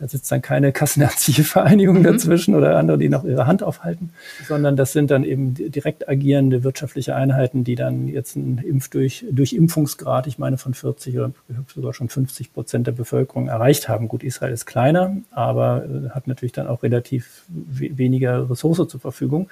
Da 0.00 0.08
sitzt 0.08 0.32
dann 0.32 0.40
keine 0.40 0.72
kassenärztliche 0.72 1.44
Vereinigung 1.44 1.98
mhm. 1.98 2.04
dazwischen 2.04 2.54
oder 2.54 2.76
andere, 2.78 2.96
die 2.96 3.10
noch 3.10 3.24
ihre 3.24 3.46
Hand 3.46 3.62
aufhalten, 3.62 4.10
sondern 4.48 4.74
das 4.74 4.92
sind 4.92 5.10
dann 5.10 5.24
eben 5.24 5.52
direkt 5.54 6.08
agierende 6.08 6.64
wirtschaftliche 6.64 7.14
Einheiten, 7.14 7.64
die 7.64 7.74
dann 7.74 8.08
jetzt 8.08 8.36
einen 8.36 8.58
Impf 8.58 8.88
durch, 8.88 9.26
durch 9.30 9.52
Impfungsgrad, 9.52 10.26
ich 10.26 10.38
meine 10.38 10.56
von 10.56 10.72
40 10.72 11.18
oder 11.18 11.32
sogar 11.72 11.92
schon 11.92 12.08
50 12.08 12.54
Prozent 12.54 12.86
der 12.86 12.92
Bevölkerung 12.92 13.48
erreicht 13.48 13.90
haben. 13.90 14.08
Gut, 14.08 14.22
Israel 14.22 14.54
ist 14.54 14.64
kleiner, 14.64 15.16
aber 15.30 15.84
äh, 15.84 16.10
hat 16.10 16.26
natürlich 16.26 16.52
dann 16.52 16.66
auch 16.66 16.82
relativ 16.82 17.44
weniger 17.48 18.48
Ressource 18.48 18.88
zur 18.88 19.00
Verfügung. 19.00 19.50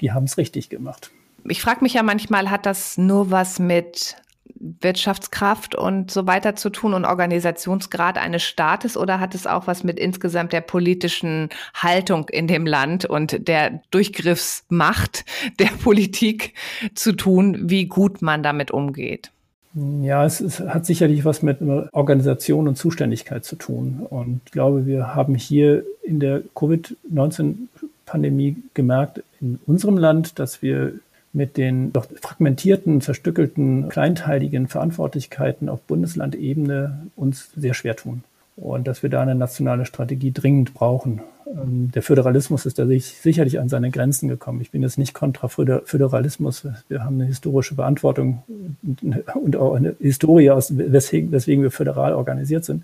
Die 0.00 0.12
haben 0.12 0.24
es 0.24 0.38
richtig 0.38 0.68
gemacht. 0.68 1.10
Ich 1.44 1.60
frage 1.60 1.82
mich 1.82 1.94
ja 1.94 2.04
manchmal, 2.04 2.50
hat 2.50 2.66
das 2.66 2.98
nur 2.98 3.30
was 3.32 3.58
mit 3.58 4.16
Wirtschaftskraft 4.60 5.74
und 5.74 6.10
so 6.10 6.26
weiter 6.26 6.56
zu 6.56 6.70
tun 6.70 6.94
und 6.94 7.04
Organisationsgrad 7.04 8.18
eines 8.18 8.42
Staates 8.42 8.96
oder 8.96 9.20
hat 9.20 9.34
es 9.34 9.46
auch 9.46 9.66
was 9.66 9.84
mit 9.84 9.98
insgesamt 9.98 10.52
der 10.52 10.60
politischen 10.60 11.48
Haltung 11.74 12.28
in 12.28 12.46
dem 12.46 12.66
Land 12.66 13.04
und 13.04 13.48
der 13.48 13.80
Durchgriffsmacht 13.90 15.24
der 15.58 15.70
Politik 15.82 16.54
zu 16.94 17.12
tun, 17.12 17.70
wie 17.70 17.86
gut 17.86 18.22
man 18.22 18.42
damit 18.42 18.70
umgeht? 18.70 19.30
Ja, 19.74 20.24
es, 20.24 20.40
es, 20.40 20.60
hat 20.60 20.86
sicherlich 20.86 21.24
was 21.24 21.42
mit 21.42 21.58
Organisation 21.92 22.68
und 22.68 22.76
Zuständigkeit 22.76 23.44
zu 23.44 23.56
tun. 23.56 24.06
Und 24.08 24.40
ich 24.46 24.52
glaube, 24.52 24.86
wir 24.86 25.14
haben 25.14 25.34
hier 25.34 25.84
in 26.02 26.20
der 26.20 26.42
Covid-19-Pandemie 26.54 28.56
gemerkt, 28.74 29.22
in 29.40 29.58
unserem 29.66 29.98
Land, 29.98 30.38
dass 30.38 30.62
wir 30.62 30.94
mit 31.38 31.56
den 31.56 31.92
doch 31.92 32.06
fragmentierten, 32.20 33.00
zerstückelten, 33.00 33.88
kleinteiligen 33.88 34.66
Verantwortlichkeiten 34.66 35.68
auf 35.68 35.80
Bundeslandebene 35.82 37.06
uns 37.14 37.50
sehr 37.56 37.74
schwer 37.74 37.94
tun. 37.96 38.24
Und 38.56 38.88
dass 38.88 39.04
wir 39.04 39.08
da 39.08 39.22
eine 39.22 39.36
nationale 39.36 39.86
Strategie 39.86 40.32
dringend 40.32 40.74
brauchen. 40.74 41.20
Ähm, 41.46 41.92
der 41.94 42.02
Föderalismus 42.02 42.66
ist 42.66 42.80
da 42.80 42.86
sicherlich 42.86 43.60
an 43.60 43.68
seine 43.68 43.92
Grenzen 43.92 44.28
gekommen. 44.28 44.60
Ich 44.60 44.72
bin 44.72 44.82
jetzt 44.82 44.98
nicht 44.98 45.14
kontra 45.14 45.46
Föderalismus. 45.46 46.66
Wir 46.88 47.04
haben 47.04 47.14
eine 47.14 47.26
historische 47.26 47.76
Verantwortung 47.76 48.42
und 49.34 49.56
auch 49.56 49.74
eine 49.74 49.94
Historie, 50.00 50.48
weswegen 50.50 51.62
wir 51.62 51.70
föderal 51.70 52.14
organisiert 52.14 52.64
sind. 52.64 52.82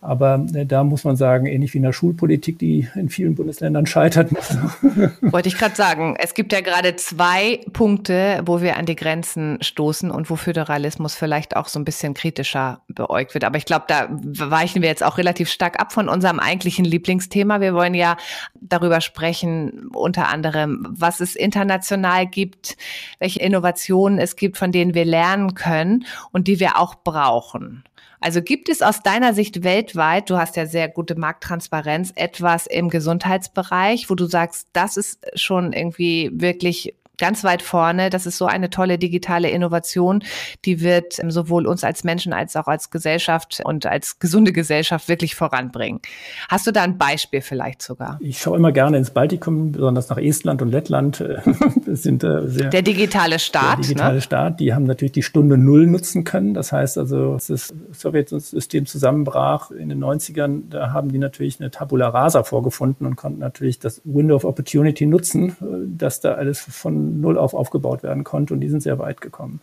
Aber 0.00 0.46
äh, 0.54 0.64
da 0.64 0.84
muss 0.84 1.02
man 1.02 1.16
sagen, 1.16 1.46
ähnlich 1.46 1.74
wie 1.74 1.78
in 1.78 1.84
der 1.84 1.92
Schulpolitik, 1.92 2.58
die 2.58 2.88
in 2.94 3.08
vielen 3.08 3.34
Bundesländern 3.34 3.84
scheitert. 3.86 4.30
Wollte 5.20 5.48
ich 5.48 5.58
gerade 5.58 5.74
sagen, 5.74 6.16
es 6.20 6.34
gibt 6.34 6.52
ja 6.52 6.60
gerade 6.60 6.94
zwei 6.94 7.60
Punkte, 7.72 8.42
wo 8.46 8.60
wir 8.60 8.76
an 8.76 8.86
die 8.86 8.94
Grenzen 8.94 9.58
stoßen 9.60 10.12
und 10.12 10.30
wo 10.30 10.36
Föderalismus 10.36 11.16
vielleicht 11.16 11.56
auch 11.56 11.66
so 11.66 11.80
ein 11.80 11.84
bisschen 11.84 12.14
kritischer 12.14 12.80
beäugt 12.86 13.34
wird. 13.34 13.42
Aber 13.42 13.58
ich 13.58 13.64
glaube, 13.64 13.86
da 13.88 14.06
weichen 14.10 14.82
wir 14.82 14.88
jetzt 14.88 15.02
auch 15.02 15.18
relativ 15.18 15.50
stark 15.50 15.80
ab 15.80 15.92
von 15.92 16.08
unserem 16.08 16.38
eigentlichen 16.38 16.84
Lieblingsthema. 16.84 17.60
Wir 17.60 17.74
wollen 17.74 17.94
ja 17.94 18.16
darüber 18.60 19.00
sprechen, 19.00 19.88
unter 19.92 20.28
anderem, 20.28 20.86
was 20.90 21.18
es 21.18 21.34
international 21.34 22.26
gibt, 22.26 22.76
welche 23.18 23.40
Innovationen 23.40 24.20
es 24.20 24.36
gibt, 24.36 24.58
von 24.58 24.70
denen 24.70 24.94
wir 24.94 25.04
lernen 25.04 25.54
können 25.54 26.04
und 26.30 26.46
die 26.46 26.60
wir 26.60 26.78
auch 26.78 26.94
brauchen. 26.94 27.82
Also 28.20 28.42
gibt 28.42 28.68
es 28.68 28.82
aus 28.82 29.02
deiner 29.02 29.32
Sicht 29.32 29.62
weltweit, 29.62 30.28
du 30.28 30.38
hast 30.38 30.56
ja 30.56 30.66
sehr 30.66 30.88
gute 30.88 31.14
Markttransparenz, 31.14 32.12
etwas 32.16 32.66
im 32.66 32.88
Gesundheitsbereich, 32.88 34.10
wo 34.10 34.14
du 34.14 34.26
sagst, 34.26 34.68
das 34.72 34.96
ist 34.96 35.20
schon 35.34 35.72
irgendwie 35.72 36.30
wirklich 36.32 36.94
ganz 37.18 37.44
weit 37.44 37.62
vorne. 37.62 38.10
Das 38.10 38.26
ist 38.26 38.38
so 38.38 38.46
eine 38.46 38.70
tolle 38.70 38.98
digitale 38.98 39.50
Innovation, 39.50 40.22
die 40.64 40.80
wird 40.80 41.18
ähm, 41.18 41.30
sowohl 41.30 41.66
uns 41.66 41.84
als 41.84 42.04
Menschen 42.04 42.32
als 42.32 42.56
auch 42.56 42.66
als 42.66 42.90
Gesellschaft 42.90 43.60
und 43.64 43.86
als 43.86 44.18
gesunde 44.18 44.52
Gesellschaft 44.52 45.08
wirklich 45.08 45.34
voranbringen. 45.34 46.00
Hast 46.48 46.66
du 46.66 46.72
da 46.72 46.82
ein 46.82 46.96
Beispiel 46.98 47.40
vielleicht 47.40 47.82
sogar? 47.82 48.18
Ich 48.20 48.38
schaue 48.38 48.56
immer 48.56 48.72
gerne 48.72 48.96
ins 48.96 49.10
Baltikum, 49.10 49.72
besonders 49.72 50.08
nach 50.08 50.18
Estland 50.18 50.62
und 50.62 50.70
Lettland. 50.70 51.24
Das 51.86 52.02
sind 52.02 52.22
äh, 52.22 52.46
sehr 52.48 52.68
der 52.68 52.82
digitale 52.82 53.38
Staat. 53.38 53.78
Der 53.78 53.82
digitale 53.88 54.14
ne? 54.16 54.20
Staat, 54.20 54.60
die 54.60 54.74
haben 54.74 54.84
natürlich 54.84 55.12
die 55.12 55.22
Stunde 55.22 55.56
Null 55.56 55.86
nutzen 55.86 56.24
können. 56.24 56.52
Das 56.54 56.70
heißt 56.70 56.98
also, 56.98 57.32
als 57.32 57.46
das 57.46 57.72
Sowjetsystem 57.92 58.84
zusammenbrach 58.86 59.70
in 59.70 59.88
den 59.88 60.02
90ern, 60.02 60.68
da 60.70 60.92
haben 60.92 61.10
die 61.10 61.18
natürlich 61.18 61.60
eine 61.60 61.70
Tabula 61.70 62.08
Rasa 62.08 62.42
vorgefunden 62.42 63.06
und 63.06 63.16
konnten 63.16 63.40
natürlich 63.40 63.78
das 63.78 64.02
Window 64.04 64.36
of 64.36 64.44
Opportunity 64.44 65.06
nutzen, 65.06 65.50
äh, 65.60 65.86
dass 65.96 66.20
da 66.20 66.34
alles 66.34 66.60
von 66.60 67.07
Null 67.08 67.38
auf 67.38 67.54
aufgebaut 67.54 68.02
werden 68.02 68.24
konnte 68.24 68.54
und 68.54 68.60
die 68.60 68.68
sind 68.68 68.82
sehr 68.82 68.98
weit 68.98 69.20
gekommen. 69.20 69.60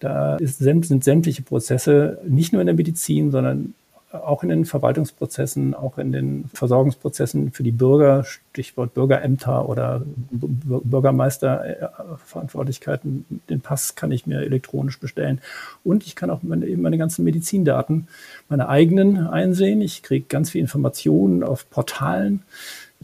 Da 0.00 0.36
ist, 0.36 0.58
sind 0.58 1.04
sämtliche 1.04 1.42
Prozesse, 1.42 2.18
nicht 2.26 2.52
nur 2.52 2.60
in 2.60 2.66
der 2.66 2.74
Medizin, 2.74 3.30
sondern 3.30 3.74
auch 4.12 4.42
in 4.42 4.48
den 4.50 4.64
Verwaltungsprozessen, 4.64 5.74
auch 5.74 5.98
in 5.98 6.12
den 6.12 6.44
Versorgungsprozessen 6.52 7.52
für 7.52 7.62
die 7.62 7.70
Bürger, 7.72 8.24
Stichwort 8.24 8.94
Bürgerämter 8.94 9.68
oder 9.68 10.02
Bürgermeisterverantwortlichkeiten. 10.30 13.26
Den 13.48 13.60
Pass 13.60 13.94
kann 13.94 14.10
ich 14.12 14.26
mir 14.26 14.40
elektronisch 14.40 14.98
bestellen. 15.00 15.40
Und 15.82 16.06
ich 16.06 16.16
kann 16.16 16.30
auch 16.30 16.42
meine, 16.42 16.66
eben 16.66 16.82
meine 16.82 16.98
ganzen 16.98 17.24
Medizindaten, 17.24 18.08
meine 18.48 18.68
eigenen 18.68 19.26
einsehen. 19.26 19.80
Ich 19.80 20.02
kriege 20.02 20.26
ganz 20.28 20.50
viel 20.50 20.60
Informationen 20.60 21.42
auf 21.42 21.70
Portalen 21.70 22.42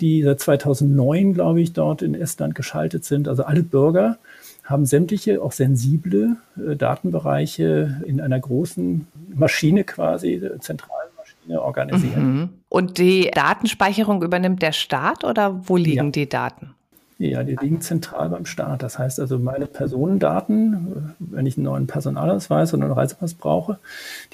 die 0.00 0.22
seit 0.22 0.40
2009, 0.40 1.34
glaube 1.34 1.60
ich, 1.60 1.72
dort 1.72 2.02
in 2.02 2.14
Estland 2.14 2.54
geschaltet 2.54 3.04
sind. 3.04 3.28
Also 3.28 3.44
alle 3.44 3.62
Bürger 3.62 4.18
haben 4.64 4.86
sämtliche, 4.86 5.42
auch 5.42 5.52
sensible 5.52 6.36
äh, 6.56 6.76
Datenbereiche 6.76 8.02
in 8.06 8.20
einer 8.20 8.38
großen 8.38 9.06
Maschine 9.34 9.84
quasi, 9.84 10.34
äh, 10.34 10.58
zentralen 10.60 11.08
Maschine 11.16 11.62
organisiert. 11.62 12.16
Mhm. 12.16 12.50
Und 12.68 12.98
die 12.98 13.30
Datenspeicherung 13.32 14.22
übernimmt 14.22 14.62
der 14.62 14.72
Staat 14.72 15.24
oder 15.24 15.68
wo 15.68 15.76
liegen 15.76 16.06
ja. 16.06 16.10
die 16.10 16.28
Daten? 16.28 16.74
Ja, 17.20 17.42
die 17.42 17.56
liegen 17.56 17.80
zentral 17.80 18.28
beim 18.28 18.46
Staat. 18.46 18.84
Das 18.84 18.96
heißt 18.96 19.18
also, 19.18 19.40
meine 19.40 19.66
Personendaten, 19.66 21.14
wenn 21.18 21.46
ich 21.46 21.56
einen 21.56 21.64
neuen 21.64 21.86
Personalausweis 21.88 22.72
oder 22.72 22.84
einen 22.84 22.92
Reisepass 22.92 23.34
brauche, 23.34 23.78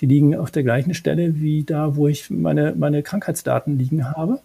die 0.01 0.07
liegen 0.07 0.37
auf 0.37 0.51
der 0.51 0.65
gleichen 0.65 0.93
Stelle 0.93 1.41
wie 1.41 1.65
da, 1.65 1.97
wo 1.97 2.09
ich 2.09 2.29
meine, 2.29 2.75
meine 2.77 3.03
Krankheitsdaten 3.03 3.79
liegen 3.79 4.11
habe. 4.11 4.41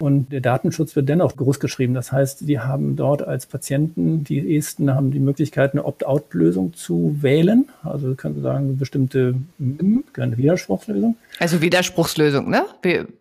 Und 0.00 0.32
der 0.32 0.40
Datenschutz 0.40 0.96
wird 0.96 1.08
dennoch 1.08 1.36
großgeschrieben. 1.36 1.94
Das 1.94 2.10
heißt, 2.10 2.48
die 2.48 2.58
haben 2.58 2.96
dort 2.96 3.22
als 3.22 3.44
Patienten, 3.44 4.24
die 4.24 4.56
Esten 4.56 4.94
haben 4.94 5.10
die 5.10 5.20
Möglichkeit, 5.20 5.72
eine 5.72 5.84
Opt-out-Lösung 5.84 6.72
zu 6.72 7.18
wählen. 7.20 7.68
Also 7.82 8.14
können 8.14 8.34
Sie 8.34 8.40
sagen, 8.40 8.78
bestimmte 8.78 9.34
eine 9.58 10.36
Widerspruchslösung. 10.38 11.16
Also 11.38 11.60
Widerspruchslösung, 11.60 12.48
ne? 12.48 12.64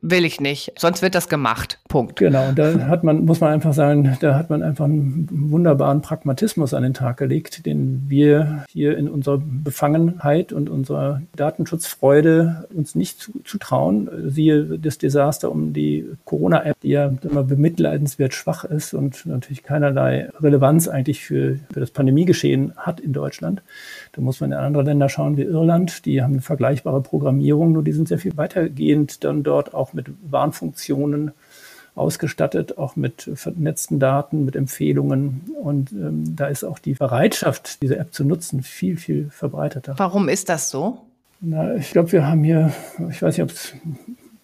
Will 0.01 0.25
ich 0.25 0.39
nicht. 0.39 0.71
Sonst 0.77 1.01
wird 1.01 1.15
das 1.15 1.27
gemacht. 1.27 1.79
Punkt. 1.89 2.17
Genau. 2.17 2.49
Und 2.49 2.57
da 2.57 2.87
hat 2.87 3.03
man, 3.03 3.25
muss 3.25 3.41
man 3.41 3.51
einfach 3.51 3.73
sagen, 3.73 4.17
da 4.21 4.35
hat 4.35 4.49
man 4.49 4.63
einfach 4.63 4.85
einen 4.85 5.27
wunderbaren 5.29 6.01
Pragmatismus 6.01 6.73
an 6.73 6.83
den 6.83 6.93
Tag 6.93 7.17
gelegt, 7.17 7.65
den 7.65 8.05
wir 8.07 8.63
hier 8.69 8.97
in 8.97 9.09
unserer 9.09 9.41
Befangenheit 9.43 10.53
und 10.53 10.69
unserer 10.69 11.21
Datenschutzfreude 11.35 12.67
uns 12.73 12.95
nicht 12.95 13.31
zutrauen. 13.43 14.09
Siehe 14.29 14.79
das 14.79 14.97
Desaster 14.97 15.51
um 15.51 15.73
die 15.73 16.05
Corona 16.23 16.68
App, 16.69 16.79
die 16.81 16.89
ja 16.89 17.11
immer 17.23 17.43
bemitleidenswert 17.43 18.33
schwach 18.33 18.63
ist 18.63 18.93
und 18.93 19.25
natürlich 19.25 19.63
keinerlei 19.63 20.29
Relevanz 20.41 20.87
eigentlich 20.87 21.23
für, 21.23 21.59
für 21.71 21.79
das 21.79 21.91
Pandemiegeschehen 21.91 22.73
hat 22.77 22.99
in 22.99 23.13
Deutschland. 23.13 23.61
Da 24.13 24.21
muss 24.21 24.41
man 24.41 24.51
in 24.51 24.57
andere 24.57 24.83
Länder 24.83 25.09
schauen 25.09 25.37
wie 25.37 25.43
Irland, 25.43 26.05
die 26.05 26.21
haben 26.21 26.33
eine 26.33 26.41
vergleichbare 26.41 27.01
Programmierung, 27.01 27.71
nur 27.71 27.83
die 27.83 27.91
sind 27.91 28.07
sehr 28.07 28.19
viel 28.19 28.37
weitergehend 28.37 29.23
dann 29.23 29.43
dort 29.43 29.73
auch 29.73 29.93
mit 29.93 30.07
Warnfunktionen 30.29 31.31
ausgestattet, 31.95 32.77
auch 32.77 32.95
mit 32.95 33.29
vernetzten 33.33 33.99
Daten, 33.99 34.45
mit 34.45 34.55
Empfehlungen. 34.55 35.41
Und 35.61 35.91
ähm, 35.91 36.35
da 36.35 36.47
ist 36.47 36.63
auch 36.63 36.79
die 36.79 36.93
Bereitschaft, 36.93 37.81
diese 37.81 37.97
App 37.97 38.13
zu 38.13 38.23
nutzen, 38.23 38.63
viel, 38.63 38.97
viel 38.97 39.29
verbreiteter. 39.29 39.95
Warum 39.97 40.29
ist 40.29 40.49
das 40.49 40.69
so? 40.69 41.01
Na, 41.41 41.75
ich 41.75 41.91
glaube, 41.91 42.11
wir 42.11 42.27
haben 42.27 42.43
hier, 42.43 42.73
ich 43.09 43.21
weiß 43.21 43.37
nicht, 43.37 43.43
ob 43.43 43.51
es 43.51 43.73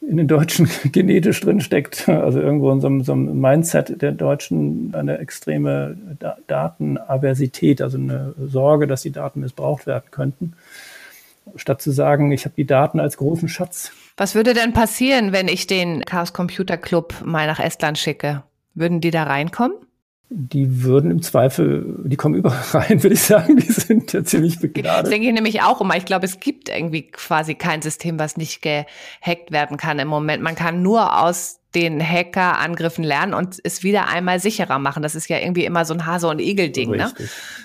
in 0.08 0.18
den 0.18 0.28
Deutschen 0.28 0.70
genetisch 0.92 1.42
drin 1.42 1.62
steckt, 1.62 2.08
also 2.08 2.40
irgendwo 2.40 2.72
in 2.72 2.82
so 2.82 2.88
einem, 2.88 3.04
so 3.04 3.14
einem 3.14 3.40
Mindset 3.40 4.02
der 4.02 4.12
Deutschen 4.12 4.94
eine 4.96 5.18
extreme 5.18 5.98
Datenaversität, 6.48 7.82
also 7.82 7.98
eine 7.98 8.34
Sorge, 8.38 8.88
dass 8.88 9.02
die 9.02 9.12
Daten 9.12 9.42
missbraucht 9.42 9.88
werden 9.88 10.06
könnten, 10.12 10.54
statt 11.56 11.82
zu 11.82 11.92
sagen, 11.92 12.32
ich 12.32 12.46
habe 12.46 12.56
die 12.56 12.66
Daten 12.66 13.00
als 13.00 13.18
großen 13.18 13.50
Schatz. 13.50 13.92
Was 14.18 14.36
würde 14.36 14.54
denn 14.54 14.74
passieren, 14.74 15.32
wenn 15.32 15.48
ich 15.48 15.68
den 15.68 16.04
Chaos 16.06 16.34
Computer 16.34 16.78
Club 16.78 17.14
mal 17.24 17.48
nach 17.48 17.60
Estland 17.60 17.98
schicke? 17.98 18.44
Würden 18.74 19.02
die 19.02 19.12
da 19.12 19.24
reinkommen? 19.24 19.76
Die 20.30 20.84
würden 20.84 21.12
im 21.12 21.22
Zweifel, 21.22 22.02
die 22.04 22.16
kommen 22.16 22.36
überall 22.36 22.62
rein, 22.72 23.04
würde 23.04 23.14
ich 23.14 23.22
sagen. 23.22 23.58
Die 23.58 23.72
sind 23.72 24.12
ja 24.14 24.24
ziemlich 24.24 24.60
begnadet. 24.60 25.04
Das 25.04 25.10
denke 25.10 25.28
ich 25.28 25.34
nämlich 25.34 25.62
auch 25.62 25.82
immer. 25.82 25.96
Ich 25.96 26.06
glaube, 26.06 26.26
es 26.26 26.40
gibt 26.40 26.70
irgendwie 26.70 27.04
quasi 27.04 27.56
kein 27.56 27.82
System, 27.82 28.18
was 28.18 28.38
nicht 28.38 28.62
gehackt 28.62 29.52
werden 29.52 29.78
kann 29.78 30.00
im 30.00 30.08
Moment. 30.08 30.42
Man 30.42 30.56
kann 30.56 30.82
nur 30.82 31.22
aus 31.22 31.60
den 31.76 32.02
Hackerangriffen 32.02 33.04
lernen 33.04 33.34
und 33.34 33.60
es 33.64 33.84
wieder 33.84 34.08
einmal 34.08 34.40
sicherer 34.40 34.80
machen. 34.80 35.04
Das 35.04 35.14
ist 35.14 35.28
ja 35.28 35.38
irgendwie 35.38 35.66
immer 35.66 35.84
so 35.84 35.94
ein 35.94 36.06
Hase- 36.06 36.30
und 36.30 36.40
Igel-Ding. 36.40 36.92
Ne? 36.92 37.12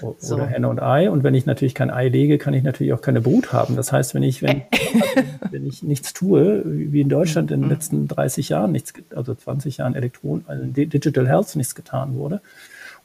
Oder 0.03 0.17
so. 0.19 0.41
Henne 0.41 0.69
und 0.69 0.83
Ei. 0.83 1.09
Und 1.09 1.23
wenn 1.23 1.35
ich 1.35 1.47
natürlich 1.47 1.75
kein 1.75 1.91
Ei 1.91 2.09
lege, 2.09 2.37
kann 2.37 2.53
ich 2.53 2.65
natürlich 2.65 2.93
auch 2.93 3.01
keine 3.01 3.21
Brut 3.21 3.53
haben. 3.53 3.77
Das 3.77 3.93
heißt, 3.93 4.15
wenn 4.15 4.25
ich, 4.25 4.43
wenn, 4.43 4.63
wenn 5.51 5.65
ich 5.65 5.83
nichts 5.83 6.13
tue, 6.13 6.63
wie 6.65 7.01
in 7.01 7.09
Deutschland 7.09 7.51
in 7.51 7.61
den 7.61 7.67
mhm. 7.67 7.73
letzten 7.73 8.09
30 8.09 8.49
Jahren 8.49 8.73
nichts, 8.73 8.93
also 9.15 9.35
20 9.35 9.77
Jahren 9.79 9.95
Elektron, 9.95 10.45
also 10.49 10.65
Digital 10.65 11.29
Health 11.29 11.55
nichts 11.55 11.75
getan 11.75 12.17
wurde, 12.17 12.41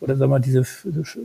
oder 0.06 0.15
sagen 0.15 0.32
wir 0.32 0.39
diese 0.39 0.63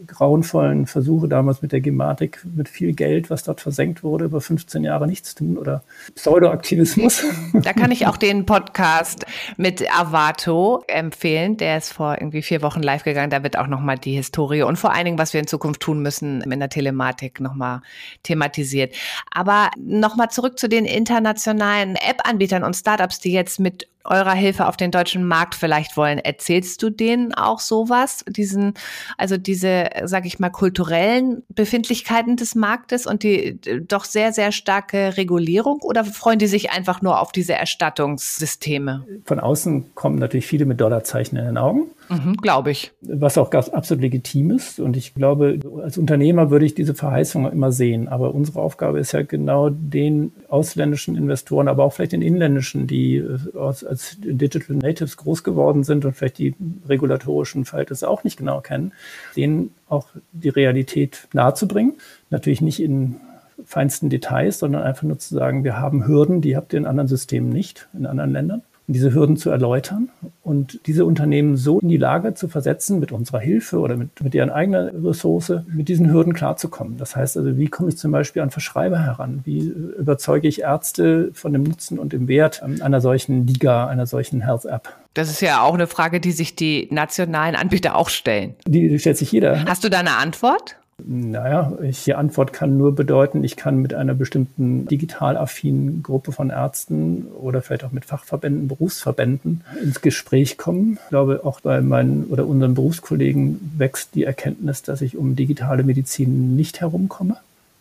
grauenvollen 0.07 0.87
Versuche 0.87 1.29
damals 1.29 1.63
mit 1.63 1.73
der 1.73 1.81
Gematik, 1.81 2.41
mit 2.57 2.69
viel 2.69 2.95
Geld, 2.95 3.31
was 3.31 3.45
dort 3.45 3.61
versenkt 3.61 4.03
wurde, 4.03 4.25
über 4.25 4.41
15 4.41 4.83
Jahre 4.85 5.07
nichts 5.07 5.35
tun 5.35 5.57
oder 5.57 5.83
Pseudoaktivismus. 6.15 7.25
Da 7.53 7.73
kann 7.73 7.91
ich 7.91 8.07
auch 8.07 8.17
den 8.17 8.47
Podcast 8.47 9.27
mit 9.57 9.85
Avato 9.93 10.83
empfehlen. 10.87 11.57
Der 11.57 11.77
ist 11.77 11.93
vor 11.93 12.17
irgendwie 12.19 12.43
vier 12.43 12.63
Wochen 12.63 12.83
live 12.83 13.05
gegangen. 13.05 13.31
Da 13.31 13.43
wird 13.43 13.59
auch 13.59 13.67
nochmal 13.67 13.99
die 13.99 14.15
Historie 14.15 14.63
und 14.63 14.77
vor 14.77 14.93
allen 14.95 15.05
Dingen, 15.05 15.19
was 15.19 15.33
wir 15.33 15.41
in 15.41 15.47
Zukunft 15.47 15.81
tun 15.81 16.01
müssen 16.01 16.41
in 16.41 16.59
der 16.59 16.71
Telematik 16.71 17.41
nochmal 17.41 17.83
thematisiert. 18.23 18.95
Aber 19.31 19.71
nochmal 19.79 20.31
zurück 20.31 20.59
zu 20.59 20.69
den 20.69 20.87
internationalen 20.87 21.97
App-Anbietern 21.97 22.65
und 22.65 22.75
Startups, 22.75 23.19
die 23.19 23.33
jetzt 23.33 23.61
mit 23.61 23.89
eurer 24.05 24.33
Hilfe 24.33 24.67
auf 24.67 24.77
den 24.77 24.91
deutschen 24.91 25.27
Markt 25.27 25.55
vielleicht 25.55 25.97
wollen. 25.97 26.19
Erzählst 26.19 26.83
du 26.83 26.91
denen 26.91 27.35
auch 27.35 27.61
sowas? 27.61 28.25
Diesen, 28.29 28.75
also 29.19 29.37
diese, 29.37 29.91
sage 30.05 30.27
ich 30.27 30.39
mal, 30.39 30.51
kulturellen 30.51 31.43
Befindlichkeiten 31.49 32.37
des 32.37 32.55
Marktes 32.55 33.07
und 33.07 33.23
die 33.23 33.61
doch 33.87 34.05
sehr, 34.05 34.33
sehr 34.33 34.53
starke 34.53 35.17
Regulierung 35.17 35.81
oder 35.83 36.05
freuen 36.05 36.39
die 36.39 36.47
sich 36.47 36.71
einfach 36.71 37.03
nur 37.03 37.21
auf 37.21 37.33
diese 37.33 37.55
Erstattungssysteme? 37.55 39.07
Von 39.25 39.41
außen 39.41 39.95
kommen 39.95 40.19
natürlich 40.19 40.47
viele 40.47 40.65
mit 40.65 40.81
Dollarzeichen 40.81 41.39
in 41.39 41.45
den 41.45 41.59
Augen. 41.59 41.91
Mhm, 42.11 42.35
glaube 42.39 42.73
ich. 42.73 42.93
Was 43.03 43.39
auch 43.39 43.51
ganz 43.51 43.69
absolut 43.69 44.03
legitim 44.03 44.51
ist. 44.51 44.81
Und 44.81 44.97
ich 44.97 45.15
glaube, 45.15 45.61
als 45.83 45.97
Unternehmer 45.97 46.51
würde 46.51 46.67
ich 46.67 46.75
diese 46.75 46.95
Verheißung 46.95 47.51
immer 47.51 47.71
sehen. 47.71 48.09
Aber 48.09 48.35
unsere 48.35 48.61
Aufgabe 48.61 48.99
ist 48.99 49.13
ja 49.13 49.23
genau 49.23 49.71
den 49.71 50.33
ausländischen 50.49 51.17
Investoren, 51.17 51.69
aber 51.69 51.85
auch 51.85 51.93
vielleicht 51.93 52.13
den 52.13 52.23
inländischen, 52.23 52.89
die 52.89 53.17
äh, 53.17 53.39
aus, 53.57 53.85
als 53.85 54.17
Digital 54.21 54.77
Natives 54.77 55.17
groß 55.17 55.45
geworden 55.45 55.85
sind 55.85 56.05
und 56.05 56.15
vielleicht 56.15 56.39
die 56.39 56.55
regulatorischen 56.89 57.65
Verhältnisse 57.65 58.09
auch 58.09 58.25
nicht 58.25 58.37
genau 58.37 58.61
kennen, 58.61 58.93
denen 59.37 59.73
auch 59.89 60.09
die 60.33 60.49
Realität 60.49 61.29
nahezubringen. 61.33 61.95
Natürlich 62.31 62.61
nicht 62.61 62.83
in 62.83 63.17
feinsten 63.65 64.09
Details, 64.09 64.59
sondern 64.59 64.83
einfach 64.83 65.05
nur 65.05 65.19
zu 65.19 65.35
sagen, 65.35 65.63
wir 65.63 65.79
haben 65.79 66.07
Hürden, 66.07 66.41
die 66.41 66.57
habt 66.57 66.73
ihr 66.73 66.79
in 66.79 66.87
anderen 66.87 67.09
Systemen 67.09 67.51
nicht, 67.51 67.89
in 67.93 68.07
anderen 68.07 68.33
Ländern 68.33 68.63
diese 68.93 69.15
Hürden 69.15 69.37
zu 69.37 69.51
erläutern 69.51 70.11
und 70.43 70.81
diese 70.87 71.05
Unternehmen 71.05 71.57
so 71.57 71.81
in 71.81 71.89
die 71.89 71.97
Lage 71.97 72.35
zu 72.35 72.49
versetzen, 72.49 72.99
mit 72.99 73.13
unserer 73.13 73.41
Hilfe 73.41 73.79
oder 73.79 73.97
mit, 73.97 74.21
mit 74.23 74.35
deren 74.35 74.51
eigener 74.51 74.91
Ressource, 75.05 75.53
mit 75.73 75.89
diesen 75.89 76.11
Hürden 76.11 76.33
klarzukommen. 76.33 76.97
Das 76.97 77.17
heißt 77.17 77.37
also, 77.37 77.57
wie 77.57 77.69
komme 77.69 77.91
ich 77.91 77.99
zum 77.99 78.13
Beispiel 78.13 78.43
an 78.43 78.51
Verschreiber 78.51 78.99
heran? 78.99 79.41
Wie 79.45 79.61
überzeuge 79.61 80.49
ich 80.49 80.63
Ärzte 80.63 81.31
von 81.35 81.53
dem 81.53 81.63
Nutzen 81.63 81.99
und 81.99 82.13
dem 82.13 82.29
Wert 82.29 82.63
einer 82.63 83.01
solchen 83.01 83.47
Liga, 83.47 83.87
einer 83.87 84.07
solchen 84.07 84.41
Health 84.41 84.65
App? 84.65 84.95
Das 85.15 85.29
ist 85.29 85.41
ja 85.41 85.63
auch 85.63 85.75
eine 85.75 85.87
Frage, 85.87 86.21
die 86.21 86.33
sich 86.33 86.55
die 86.55 86.89
nationalen 86.91 87.57
Anbieter 87.57 87.97
auch 87.97 88.09
stellen. 88.09 88.55
Die 88.67 88.99
stellt 88.99 89.17
sich 89.17 89.33
jeder. 89.33 89.65
Hast 89.65 89.83
du 89.83 89.89
da 89.89 89.99
eine 89.99 90.17
Antwort? 90.17 90.77
Naja, 91.07 91.73
die 91.81 92.15
Antwort 92.15 92.53
kann 92.53 92.77
nur 92.77 92.95
bedeuten, 92.95 93.45
ich 93.45 93.57
kann 93.57 93.79
mit 93.79 93.95
einer 93.95 94.15
bestimmten 94.15 94.87
digital 94.87 95.37
affinen 95.37 96.03
Gruppe 96.03 96.33
von 96.33 96.51
Ärzten 96.51 97.27
oder 97.41 97.63
vielleicht 97.63 97.85
auch 97.85 97.93
mit 97.93 98.05
Fachverbänden, 98.05 98.69
Berufsverbänden 98.69 99.63
ins 99.83 100.01
Gespräch 100.01 100.59
kommen. 100.59 100.99
Ich 101.05 101.09
glaube, 101.11 101.41
auch 101.45 101.61
bei 101.61 101.81
meinen 101.81 102.25
oder 102.25 102.47
unseren 102.47 102.75
Berufskollegen 102.75 103.73
wächst 103.77 104.15
die 104.15 104.25
Erkenntnis, 104.25 104.83
dass 104.83 105.03
ich 105.03 105.17
um 105.17 105.37
digitale 105.37 105.83
Medizin 105.83 106.57
nicht 106.57 106.81
herumkomme 106.81 107.37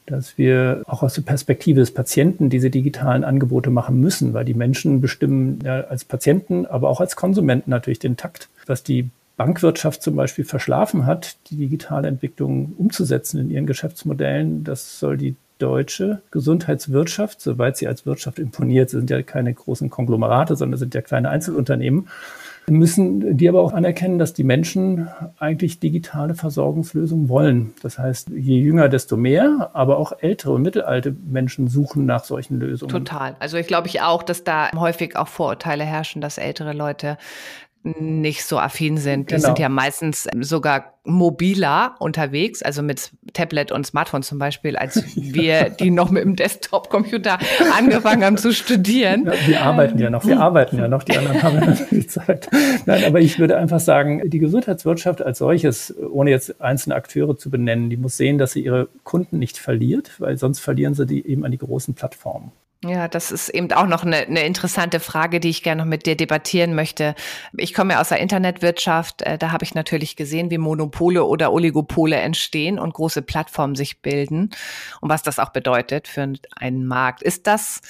dass 0.10 0.38
wir 0.38 0.82
auch 0.88 1.04
aus 1.04 1.14
der 1.14 1.22
Perspektive 1.22 1.80
des 1.80 1.92
Patienten 1.92 2.50
diese 2.50 2.70
digitalen 2.70 3.24
Angebote 3.24 3.70
machen 3.70 4.00
müssen, 4.00 4.34
weil 4.34 4.46
die 4.46 4.54
Menschen 4.54 5.02
bestimmen 5.02 5.60
ja 5.64 5.82
als 5.82 6.04
Patienten, 6.04 6.66
aber 6.66 6.90
auch 6.90 7.00
als 7.00 7.16
Konsumenten 7.16 7.70
natürlich 7.70 8.00
den 8.00 8.18
Takt, 8.18 8.50
was 8.66 8.84
die 8.84 9.10
Bankwirtschaft 9.39 10.04
zum 10.04 10.17
Beispiel 10.17 10.43
verschlafen 10.43 11.06
hat, 11.06 11.38
die 11.49 11.56
digitale 11.56 12.10
Entwicklung 12.10 12.73
umzusetzen 12.78 13.39
in 13.39 13.49
ihren 13.49 13.67
Geschäftsmodellen. 13.67 14.65
Das 14.65 14.99
soll 14.99 15.15
die 15.15 15.38
deutsche 15.60 16.21
Gesundheitswirtschaft, 16.32 17.39
soweit 17.39 17.78
sie 17.78 17.88
als 17.88 18.06
Wirtschaft 18.06 18.38
imponiert, 18.38 18.89
sind 18.89 19.10
ja 19.10 19.21
keine 19.21 19.54
großen 19.54 19.89
Konglomerate, 19.89 20.58
sondern 20.58 20.78
sind 20.78 20.93
ja 20.93 21.02
kleine 21.02 21.30
Einzelunternehmen, 21.30 22.10
müssen 22.67 23.38
die 23.38 23.47
aber 23.47 23.62
auch 23.62 23.71
anerkennen, 23.71 24.19
dass 24.19 24.34
die 24.34 24.43
Menschen 24.43 25.08
eigentlich 25.39 25.80
digitale 25.80 26.36
Versorgungslösungen 26.36 27.30
wollen. 27.30 27.73
Das 27.82 27.97
heißt, 27.97 28.30
je 28.30 28.60
jünger, 28.60 28.89
desto 28.89 29.15
mehr, 29.15 29.71
aber 29.73 29.97
auch 29.97 30.12
ältere 30.19 30.52
und 30.52 30.63
mittelalte 30.63 31.15
Menschen 31.25 31.69
suchen 31.69 32.06
nach 32.06 32.25
solchen 32.25 32.60
Lösungen. 32.60 32.91
Total. 32.91 33.38
Also 33.39 33.56
ich 33.56 33.67
glaube 33.67 33.88
ich 33.88 34.02
auch, 34.02 34.21
dass 34.21 34.43
da 34.43 34.69
häufig 34.75 35.15
auch 35.15 35.30
Vorurteile 35.30 35.86
herrschen, 35.86 36.21
dass 36.21 36.38
ältere 36.38 36.73
Leute 36.73 37.17
nicht 37.84 38.44
so 38.44 38.60
affin 38.60 38.98
sind. 38.98 39.30
Die 39.32 39.36
genau. 39.36 39.48
sind 39.48 39.60
ja 39.60 39.70
meistens 39.70 40.28
sogar 40.42 40.96
mobiler 41.06 41.96
unterwegs, 42.00 42.62
also 42.62 42.84
mit 42.84 43.12
Tablet 43.34 43.72
und 43.72 43.86
Smartphone 43.86 44.22
zum 44.22 44.38
Beispiel, 44.38 44.76
als 44.76 45.04
wir, 45.15 45.70
die 45.70 45.89
noch 45.89 46.12
mit 46.12 46.24
dem 46.24 46.36
Desktop-Computer 46.36 47.39
angefangen 47.78 48.24
haben 48.24 48.38
zu 48.38 48.54
studieren. 48.54 49.26
Ja, 49.26 49.48
wir 49.48 49.62
arbeiten 49.62 49.98
ja 49.98 50.10
noch, 50.10 50.26
wir 50.26 50.39
arbeiten 50.39 50.78
ja 50.78 50.88
noch, 50.88 51.04
die 51.04 51.18
anderen 51.18 51.42
haben 51.42 51.60
ja 51.60 51.65
natürlich 51.68 52.10
Zeit. 52.10 52.50
Nein, 52.86 53.06
aber 53.06 53.22
ich 53.22 53.39
würde 53.39 53.58
einfach 53.58 53.80
sagen, 53.80 54.30
die 54.30 54.39
Gesundheitswirtschaft 54.39 55.22
als 55.22 55.39
solches, 55.39 55.96
ohne 55.98 56.32
jetzt 56.32 56.62
einzelne 56.62 56.96
Akteure 56.96 57.38
zu 57.38 57.50
benennen, 57.50 57.89
die 57.89 57.98
muss 57.98 58.18
sehen, 58.18 58.38
dass 58.38 58.52
sie 58.52 58.63
ihre 58.63 58.89
Kunden 59.04 59.39
nicht 59.39 59.58
verliert, 59.58 60.12
weil 60.20 60.38
sonst 60.38 60.60
verlieren 60.60 60.94
sie 60.94 61.06
die 61.06 61.26
eben 61.26 61.46
an 61.46 61.52
die 61.52 61.58
großen 61.58 61.94
Plattformen. 61.94 62.52
Ja, 62.86 63.10
das 63.10 63.32
ist 63.32 63.50
eben 63.50 63.70
auch 63.74 63.88
noch 63.88 64.06
eine, 64.06 64.18
eine 64.20 64.46
interessante 64.46 65.02
Frage, 65.02 65.42
die 65.42 65.50
ich 65.50 65.63
gerne 65.63 65.82
noch 65.82 65.89
mit 65.89 66.06
dir 66.06 66.15
debattieren 66.15 66.76
möchte. 66.76 67.13
Ich 67.58 67.74
komme 67.74 67.94
ja 67.94 68.00
aus 68.00 68.08
der 68.08 68.20
Internetwirtschaft. 68.20 69.22
Äh, 69.22 69.38
da 69.38 69.52
habe 69.52 69.65
ich 69.65 69.76
natürlich 69.76 70.15
gesehen, 70.15 70.50
wie 70.50 70.58
Monopole 70.58 71.26
oder 71.26 71.52
Oligopole 71.52 72.15
entstehen 72.15 72.80
und 72.80 72.94
große 72.94 73.22
Plattformen 73.22 73.76
sich 73.76 74.02
bilden 74.02 74.52
und 75.02 75.10
was 75.10 75.24
das 75.24 75.39
auch 75.39 75.50
bedeutet 75.50 76.08
für 76.08 76.32
einen 76.56 76.86
Markt. 76.86 77.22
Ist 77.22 77.48
das 77.48 77.82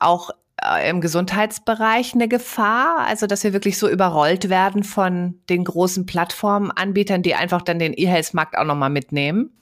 auch 0.00 0.30
äh, 0.60 0.90
im 0.90 1.00
Gesundheitsbereich 1.00 2.14
eine 2.14 2.26
Gefahr? 2.26 2.98
Also, 3.06 3.28
dass 3.28 3.44
wir 3.44 3.52
wirklich 3.52 3.78
so 3.78 3.88
überrollt 3.88 4.48
werden 4.48 4.82
von 4.82 5.40
den 5.50 5.62
großen 5.62 6.04
Plattformanbietern, 6.04 7.22
die 7.22 7.36
einfach 7.36 7.62
dann 7.62 7.78
den 7.78 7.94
E-Health-Markt 7.96 8.58
auch 8.58 8.64
nochmal 8.64 8.90
mitnehmen? 8.90 9.52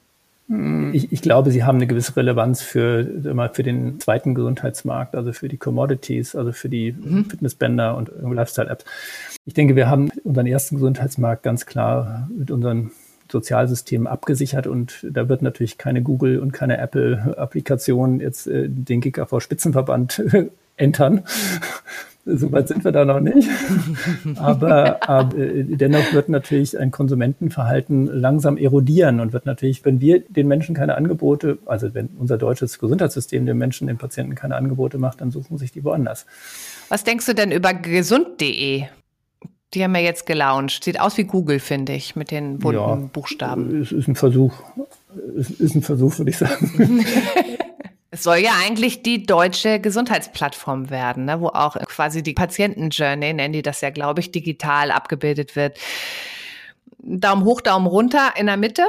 Hm, 0.50 0.92
ich, 0.92 1.12
ich, 1.12 1.22
glaube, 1.22 1.52
sie 1.52 1.62
haben 1.62 1.76
eine 1.76 1.86
gewisse 1.86 2.16
Relevanz 2.16 2.60
für, 2.60 3.06
für 3.52 3.62
den 3.62 4.00
zweiten 4.00 4.34
Gesundheitsmarkt, 4.34 5.14
also 5.14 5.32
für 5.32 5.48
die 5.48 5.58
Commodities, 5.58 6.34
also 6.34 6.50
für 6.50 6.68
die 6.68 6.92
mhm. 6.92 7.26
Fitnessbänder 7.26 7.96
und 7.96 8.10
Lifestyle-Apps. 8.20 8.84
Ich 9.44 9.54
denke, 9.54 9.76
wir 9.76 9.88
haben 9.88 10.10
unseren 10.24 10.46
ersten 10.46 10.74
Gesundheitsmarkt 10.74 11.44
ganz 11.44 11.66
klar 11.66 12.28
mit 12.36 12.50
unseren 12.50 12.90
Sozialsystemen 13.30 14.08
abgesichert 14.08 14.66
und 14.66 15.06
da 15.08 15.28
wird 15.28 15.40
natürlich 15.42 15.78
keine 15.78 16.02
Google 16.02 16.40
und 16.40 16.52
keine 16.52 16.78
Apple-Applikation 16.78 18.18
jetzt 18.18 18.48
äh, 18.48 18.68
den 18.68 19.00
GKV-Spitzenverband 19.00 20.22
entern. 20.76 21.22
Soweit 22.26 22.68
sind 22.68 22.84
wir 22.84 22.92
da 22.92 23.04
noch 23.04 23.20
nicht. 23.20 23.48
aber, 24.36 25.08
aber 25.08 25.38
äh, 25.38 25.64
dennoch 25.64 26.12
wird 26.12 26.28
natürlich 26.28 26.78
ein 26.78 26.90
Konsumentenverhalten 26.90 28.06
langsam 28.06 28.56
erodieren 28.56 29.20
und 29.20 29.32
wird 29.32 29.46
natürlich, 29.46 29.84
wenn 29.84 30.00
wir 30.00 30.20
den 30.20 30.46
Menschen 30.46 30.74
keine 30.74 30.96
Angebote, 30.96 31.58
also 31.64 31.94
wenn 31.94 32.08
unser 32.18 32.36
deutsches 32.36 32.78
Gesundheitssystem 32.78 33.46
den 33.46 33.56
Menschen, 33.56 33.86
den 33.86 33.96
Patienten 33.96 34.34
keine 34.34 34.56
Angebote 34.56 34.98
macht, 34.98 35.20
dann 35.20 35.30
suchen 35.30 35.56
sich 35.56 35.72
die 35.72 35.82
woanders. 35.82 36.26
Was 36.88 37.04
denkst 37.04 37.26
du 37.26 37.34
denn 37.34 37.52
über 37.52 37.72
gesund.de? 37.72 38.84
Die 39.72 39.84
haben 39.84 39.94
ja 39.94 40.00
jetzt 40.00 40.26
gelauncht. 40.26 40.82
Sieht 40.84 41.00
aus 41.00 41.16
wie 41.16 41.24
Google, 41.24 41.60
finde 41.60 41.92
ich, 41.92 42.16
mit 42.16 42.32
den 42.32 42.58
bunten 42.58 42.80
ja, 42.80 42.94
Buchstaben. 43.12 43.80
Es 43.80 43.92
ist 43.92 44.08
ein 44.08 44.16
Versuch. 44.16 44.52
Es 45.38 45.50
ist 45.50 45.74
ein 45.76 45.82
Versuch, 45.82 46.18
würde 46.18 46.30
ich 46.30 46.38
sagen. 46.38 47.04
Es 48.12 48.24
soll 48.24 48.38
ja 48.38 48.52
eigentlich 48.60 49.02
die 49.02 49.22
deutsche 49.22 49.78
Gesundheitsplattform 49.78 50.90
werden, 50.90 51.26
ne, 51.26 51.40
wo 51.40 51.48
auch 51.48 51.76
quasi 51.86 52.24
die 52.24 52.34
Patientenjourney, 52.34 53.32
nennen 53.32 53.52
die 53.52 53.62
das 53.62 53.80
ja, 53.82 53.90
glaube 53.90 54.20
ich, 54.20 54.32
digital 54.32 54.90
abgebildet 54.90 55.54
wird. 55.54 55.78
Daumen 56.98 57.44
hoch, 57.44 57.60
Daumen 57.60 57.86
runter 57.86 58.32
in 58.36 58.46
der 58.46 58.56
Mitte? 58.56 58.82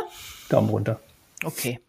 Daumen 0.49 0.69
runter. 0.69 0.99
Okay. 1.43 1.79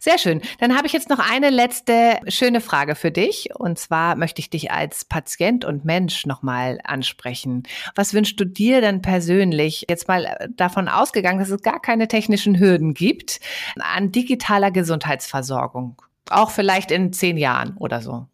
Sehr 0.00 0.18
schön. 0.18 0.42
Dann 0.60 0.76
habe 0.76 0.86
ich 0.86 0.92
jetzt 0.92 1.08
noch 1.08 1.18
eine 1.18 1.48
letzte 1.48 2.20
schöne 2.28 2.60
Frage 2.60 2.94
für 2.94 3.10
dich. 3.10 3.48
Und 3.54 3.78
zwar 3.78 4.16
möchte 4.16 4.40
ich 4.40 4.50
dich 4.50 4.70
als 4.70 5.06
Patient 5.06 5.64
und 5.64 5.86
Mensch 5.86 6.26
nochmal 6.26 6.78
ansprechen. 6.84 7.62
Was 7.94 8.12
wünschst 8.12 8.38
du 8.38 8.44
dir 8.44 8.82
denn 8.82 9.00
persönlich, 9.00 9.86
jetzt 9.88 10.08
mal 10.08 10.50
davon 10.54 10.88
ausgegangen, 10.88 11.38
dass 11.38 11.48
es 11.48 11.62
gar 11.62 11.80
keine 11.80 12.06
technischen 12.06 12.60
Hürden 12.60 12.92
gibt, 12.92 13.40
an 13.80 14.12
digitaler 14.12 14.70
Gesundheitsversorgung? 14.70 15.96
Auch 16.30 16.50
vielleicht 16.50 16.90
in 16.90 17.12
zehn 17.12 17.36
Jahren 17.36 17.76
oder 17.76 18.00
so. 18.00 18.28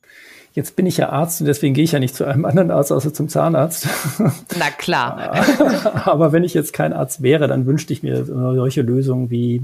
Jetzt 0.58 0.74
bin 0.74 0.86
ich 0.86 0.96
ja 0.96 1.10
Arzt 1.10 1.40
und 1.40 1.46
deswegen 1.46 1.72
gehe 1.72 1.84
ich 1.84 1.92
ja 1.92 2.00
nicht 2.00 2.16
zu 2.16 2.24
einem 2.24 2.44
anderen 2.44 2.72
Arzt, 2.72 2.90
außer 2.90 3.14
zum 3.14 3.28
Zahnarzt. 3.28 3.86
Na 4.18 4.70
klar. 4.76 5.36
Aber 6.04 6.32
wenn 6.32 6.42
ich 6.42 6.52
jetzt 6.52 6.72
kein 6.72 6.92
Arzt 6.92 7.22
wäre, 7.22 7.46
dann 7.46 7.64
wünschte 7.64 7.92
ich 7.92 8.02
mir 8.02 8.24
solche 8.24 8.82
Lösungen 8.82 9.30
wie, 9.30 9.62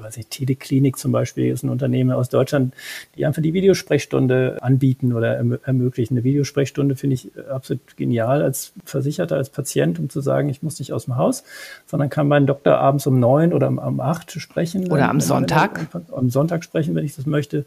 weiß 0.00 0.16
ich, 0.16 0.28
Teleklinik 0.28 0.96
zum 0.96 1.10
Beispiel, 1.10 1.52
ist 1.52 1.64
ein 1.64 1.70
Unternehmen 1.70 2.12
aus 2.12 2.28
Deutschland, 2.28 2.72
die 3.16 3.26
einfach 3.26 3.42
die 3.42 3.52
Videosprechstunde 3.52 4.58
anbieten 4.60 5.12
oder 5.12 5.34
erm 5.34 5.58
ermöglichen. 5.64 6.14
Eine 6.14 6.22
Videosprechstunde 6.22 6.94
finde 6.94 7.14
ich 7.14 7.32
absolut 7.50 7.96
genial 7.96 8.40
als 8.40 8.74
Versicherter, 8.84 9.34
als 9.34 9.50
Patient, 9.50 9.98
um 9.98 10.08
zu 10.08 10.20
sagen, 10.20 10.50
ich 10.50 10.62
muss 10.62 10.78
nicht 10.78 10.92
aus 10.92 11.06
dem 11.06 11.16
Haus, 11.16 11.42
sondern 11.86 12.10
kann 12.10 12.28
meinen 12.28 12.46
Doktor 12.46 12.78
abends 12.78 13.08
um 13.08 13.18
neun 13.18 13.52
oder 13.52 13.66
um 13.66 13.98
acht 13.98 14.30
sprechen. 14.30 14.88
Oder 14.92 15.08
am 15.08 15.20
Sonntag. 15.20 15.88
Am 16.12 16.30
Sonntag 16.30 16.62
sprechen, 16.62 16.94
wenn 16.94 17.04
ich 17.04 17.16
das 17.16 17.26
möchte 17.26 17.64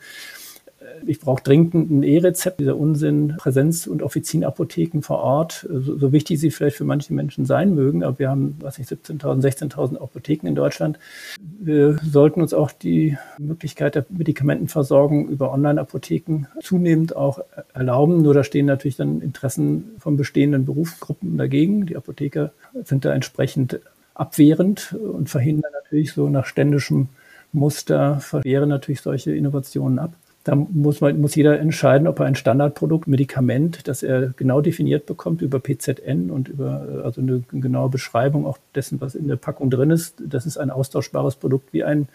ich 1.06 1.20
brauche 1.20 1.44
dringend 1.44 1.74
ein 1.74 2.04
E-Rezept, 2.04 2.60
dieser 2.60 2.78
Unsinn, 2.78 3.36
Präsenz- 3.38 3.88
und 3.88 4.04
Offizienapotheken 4.04 5.02
vor 5.02 5.20
Ort, 5.20 5.68
so, 5.70 5.98
so, 5.98 6.12
wichtig 6.12 6.40
sie 6.40 6.52
vielleicht 6.52 6.78
für 6.78 6.84
manche 6.84 7.14
Menschen 7.14 7.46
sein 7.46 7.74
mögen, 7.76 8.04
aber 8.04 8.20
wir 8.20 8.30
haben, 8.30 8.58
was 8.60 8.80
ich, 8.80 8.88
17.000, 8.88 9.42
16.000 9.42 10.02
Apotheken 10.02 10.48
in 10.48 10.56
Deutschland. 10.56 11.00
Wir 11.40 11.98
sollten 12.04 12.42
uns 12.42 12.54
auch 12.54 12.72
die 12.72 13.18
Möglichkeit 13.38 13.96
der 13.96 14.06
Medikamentenversorgung 14.10 15.30
über 15.30 15.52
Online-Apotheken 15.52 16.48
zunehmend 16.62 17.16
auch 17.16 17.40
erlauben. 17.74 18.22
Nur 18.22 18.34
da 18.34 18.44
stehen 18.44 18.66
natürlich 18.66 18.98
dann 18.98 19.22
Interessen 19.22 19.92
von 20.00 20.18
bestehenden 20.18 20.66
Berufsgruppen 20.66 21.38
dagegen. 21.38 21.86
Die 21.86 21.96
Apotheker 21.96 22.52
sind 22.84 23.06
da 23.06 23.14
entsprechend 23.14 23.80
abwehrend 24.14 24.94
und 24.94 25.30
verhindern 25.30 25.72
natürlich 25.74 26.14
so 26.14 26.30
nach 26.30 26.46
ständischem 26.46 27.10
Muster, 27.54 28.20
verwehren 28.20 28.70
natürlich 28.70 29.02
solche 29.02 29.34
Innovationen 29.36 30.00
ab. 30.00 30.14
Da 30.44 30.56
muss, 30.56 31.02
man, 31.02 31.22
muss 31.22 31.36
jeder 31.36 31.60
entscheiden, 31.60 32.08
ob 32.08 32.20
er 32.20 32.26
ein 32.26 32.36
Standardprodukt, 32.36 33.08
Medikament, 33.08 33.88
das 33.88 34.02
er 34.02 34.30
genau 34.36 34.62
definiert 34.62 35.06
bekommt 35.06 35.42
über 35.42 35.60
PZN 35.60 36.32
und 36.32 36.50
über 36.50 37.04
also 37.04 37.22
eine 37.22 37.44
genaue 37.52 37.90
Beschreibung 37.90 38.46
auch 38.48 38.58
dessen, 38.74 39.00
was 39.02 39.14
in 39.14 39.28
der 39.28 39.36
Packung 39.36 39.70
drin 39.70 39.92
ist. 39.92 40.16
Das 40.26 40.48
ist 40.48 40.58
ein 40.58 40.72
austauschbares 40.72 41.36
Produkt 41.36 41.74
wie 41.74 41.84
ein 41.84 42.08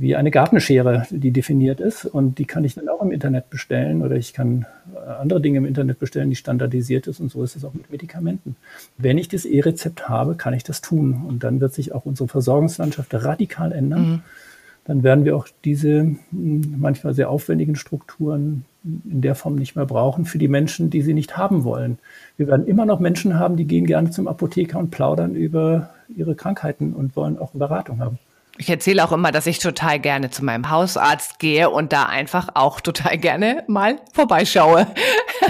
wie 0.00 0.14
eine 0.14 0.30
Gartenschere, 0.30 1.08
die 1.10 1.32
definiert 1.32 1.80
ist 1.80 2.04
und 2.04 2.38
die 2.38 2.44
kann 2.44 2.62
ich 2.62 2.76
dann 2.76 2.88
auch 2.88 3.02
im 3.02 3.10
Internet 3.10 3.50
bestellen 3.50 4.02
oder 4.02 4.14
ich 4.14 4.32
kann 4.32 4.64
äh, 4.94 5.10
andere 5.10 5.40
Dinge 5.40 5.58
im 5.58 5.64
Internet 5.64 5.98
bestellen, 5.98 6.30
die 6.30 6.36
standardisiert 6.36 7.08
ist 7.08 7.18
und 7.18 7.32
so 7.32 7.42
ist 7.42 7.56
es 7.56 7.64
auch 7.64 7.74
mit 7.74 7.90
Medikamenten. 7.90 8.54
Wenn 8.96 9.18
ich 9.18 9.26
das 9.26 9.44
E-Rezept 9.44 10.08
habe, 10.08 10.36
kann 10.36 10.54
ich 10.54 10.62
das 10.62 10.82
tun 10.82 11.24
und 11.26 11.42
dann 11.42 11.60
wird 11.60 11.74
sich 11.74 11.90
auch 11.92 12.06
unsere 12.06 12.28
Versorgungslandschaft 12.28 13.12
radikal 13.12 13.72
ändern. 13.72 14.08
Mhm 14.08 14.22
dann 14.88 15.02
werden 15.02 15.24
wir 15.26 15.36
auch 15.36 15.46
diese 15.64 16.16
hm, 16.30 16.74
manchmal 16.78 17.14
sehr 17.14 17.30
aufwendigen 17.30 17.76
Strukturen 17.76 18.64
in 18.82 19.20
der 19.20 19.34
Form 19.34 19.54
nicht 19.54 19.76
mehr 19.76 19.84
brauchen 19.84 20.24
für 20.24 20.38
die 20.38 20.48
Menschen, 20.48 20.88
die 20.88 21.02
sie 21.02 21.12
nicht 21.12 21.36
haben 21.36 21.62
wollen. 21.62 21.98
Wir 22.38 22.48
werden 22.48 22.66
immer 22.66 22.86
noch 22.86 22.98
Menschen 22.98 23.38
haben, 23.38 23.56
die 23.56 23.66
gehen 23.66 23.86
gerne 23.86 24.10
zum 24.10 24.26
Apotheker 24.26 24.78
und 24.78 24.90
plaudern 24.90 25.34
über 25.34 25.90
ihre 26.16 26.34
Krankheiten 26.34 26.94
und 26.94 27.16
wollen 27.16 27.38
auch 27.38 27.50
Beratung 27.52 28.00
haben. 28.00 28.18
Ich 28.56 28.70
erzähle 28.70 29.04
auch 29.04 29.12
immer, 29.12 29.30
dass 29.30 29.46
ich 29.46 29.58
total 29.58 30.00
gerne 30.00 30.30
zu 30.30 30.44
meinem 30.44 30.70
Hausarzt 30.70 31.38
gehe 31.38 31.68
und 31.68 31.92
da 31.92 32.06
einfach 32.06 32.48
auch 32.54 32.80
total 32.80 33.18
gerne 33.18 33.64
mal 33.68 33.96
vorbeischaue. 34.14 34.86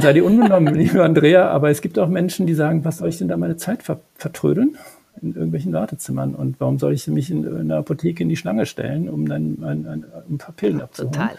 Sei 0.01 0.13
die 0.15 0.21
unbenommen, 0.21 0.75
liebe 0.75 1.05
Andrea, 1.05 1.49
aber 1.49 1.71
es 1.71 1.81
gibt 1.81 1.99
auch 2.01 2.09
Menschen, 2.09 2.47
die 2.47 2.55
sagen, 2.55 2.85
was 2.85 2.99
soll 2.99 3.09
ich 3.09 3.19
denn 3.19 3.29
da 3.29 3.37
meine 3.37 3.57
Zeit 3.57 3.85
vertrödeln? 4.17 4.77
In 5.23 5.35
irgendwelchen 5.35 5.73
Wartezimmern. 5.73 6.35
Und 6.35 6.61
warum 6.61 6.79
soll 6.79 6.93
ich 6.93 7.07
mich 7.09 7.31
in, 7.31 7.45
in 7.45 7.69
der 7.69 7.79
Apotheke 7.79 8.23
in 8.23 8.29
die 8.29 8.37
Schlange 8.37 8.67
stellen, 8.67 9.09
um 9.09 9.29
dann 9.29 9.63
ein, 9.63 9.87
ein, 9.87 10.05
ein 10.29 10.39
paar 10.39 10.55
Pillen 10.55 10.81
abzuholen? 10.81 11.13
Total. 11.13 11.37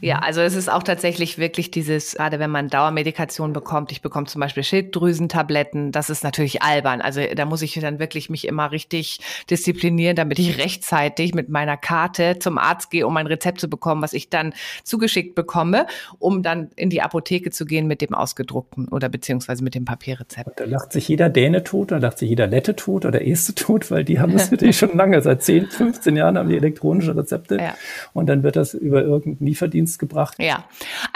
Ja, 0.00 0.18
also 0.18 0.40
es 0.40 0.54
ist 0.54 0.70
auch 0.70 0.82
tatsächlich 0.82 1.38
wirklich 1.38 1.70
dieses, 1.70 2.14
gerade 2.14 2.38
wenn 2.38 2.50
man 2.50 2.68
Dauermedikation 2.68 3.52
bekommt, 3.52 3.92
ich 3.92 4.02
bekomme 4.02 4.26
zum 4.26 4.40
Beispiel 4.40 4.62
Schilddrüsentabletten, 4.62 5.92
das 5.92 6.10
ist 6.10 6.24
natürlich 6.24 6.62
albern. 6.62 7.00
Also 7.00 7.20
da 7.34 7.44
muss 7.44 7.62
ich 7.62 7.74
dann 7.74 7.98
wirklich 7.98 8.30
mich 8.30 8.46
immer 8.46 8.72
richtig 8.72 9.20
disziplinieren, 9.50 10.16
damit 10.16 10.38
ich 10.38 10.58
rechtzeitig 10.62 11.34
mit 11.34 11.48
meiner 11.48 11.76
Karte 11.76 12.38
zum 12.38 12.58
Arzt 12.58 12.90
gehe, 12.90 13.06
um 13.06 13.16
ein 13.16 13.26
Rezept 13.26 13.60
zu 13.60 13.68
bekommen, 13.68 14.02
was 14.02 14.12
ich 14.12 14.30
dann 14.30 14.54
zugeschickt 14.84 15.34
bekomme, 15.34 15.86
um 16.18 16.42
dann 16.42 16.70
in 16.76 16.90
die 16.90 17.02
Apotheke 17.02 17.50
zu 17.50 17.66
gehen 17.66 17.86
mit 17.86 18.00
dem 18.00 18.14
ausgedruckten 18.14 18.88
oder 18.88 19.08
beziehungsweise 19.08 19.62
mit 19.62 19.74
dem 19.74 19.84
Papierrezept. 19.84 20.48
Und 20.48 20.60
da 20.60 20.64
lacht 20.64 20.92
sich 20.92 21.08
jeder 21.08 21.28
Däne 21.28 21.64
tot, 21.64 21.90
da 21.90 21.98
lacht 21.98 22.18
sich 22.18 22.28
jeder 22.28 22.46
Lette 22.46 22.76
tot 22.76 23.04
oder 23.04 23.26
Este 23.26 23.54
tot, 23.54 23.90
weil 23.90 24.04
die 24.04 24.20
haben 24.20 24.32
das 24.32 24.50
natürlich 24.50 24.78
schon 24.82 24.96
lange, 24.96 25.20
seit 25.22 25.42
10, 25.42 25.66
15 25.66 26.16
Jahren 26.16 26.38
haben 26.38 26.48
die 26.48 26.56
elektronische 26.56 27.16
Rezepte 27.16 27.56
ja. 27.56 27.74
und 28.12 28.26
dann 28.26 28.42
wird 28.42 28.56
das 28.56 28.74
über 28.74 29.02
irgendeinen 29.02 29.46
Lieferdienst 29.46 29.81
Dienst 29.82 29.98
gebracht. 29.98 30.36
Ja, 30.38 30.64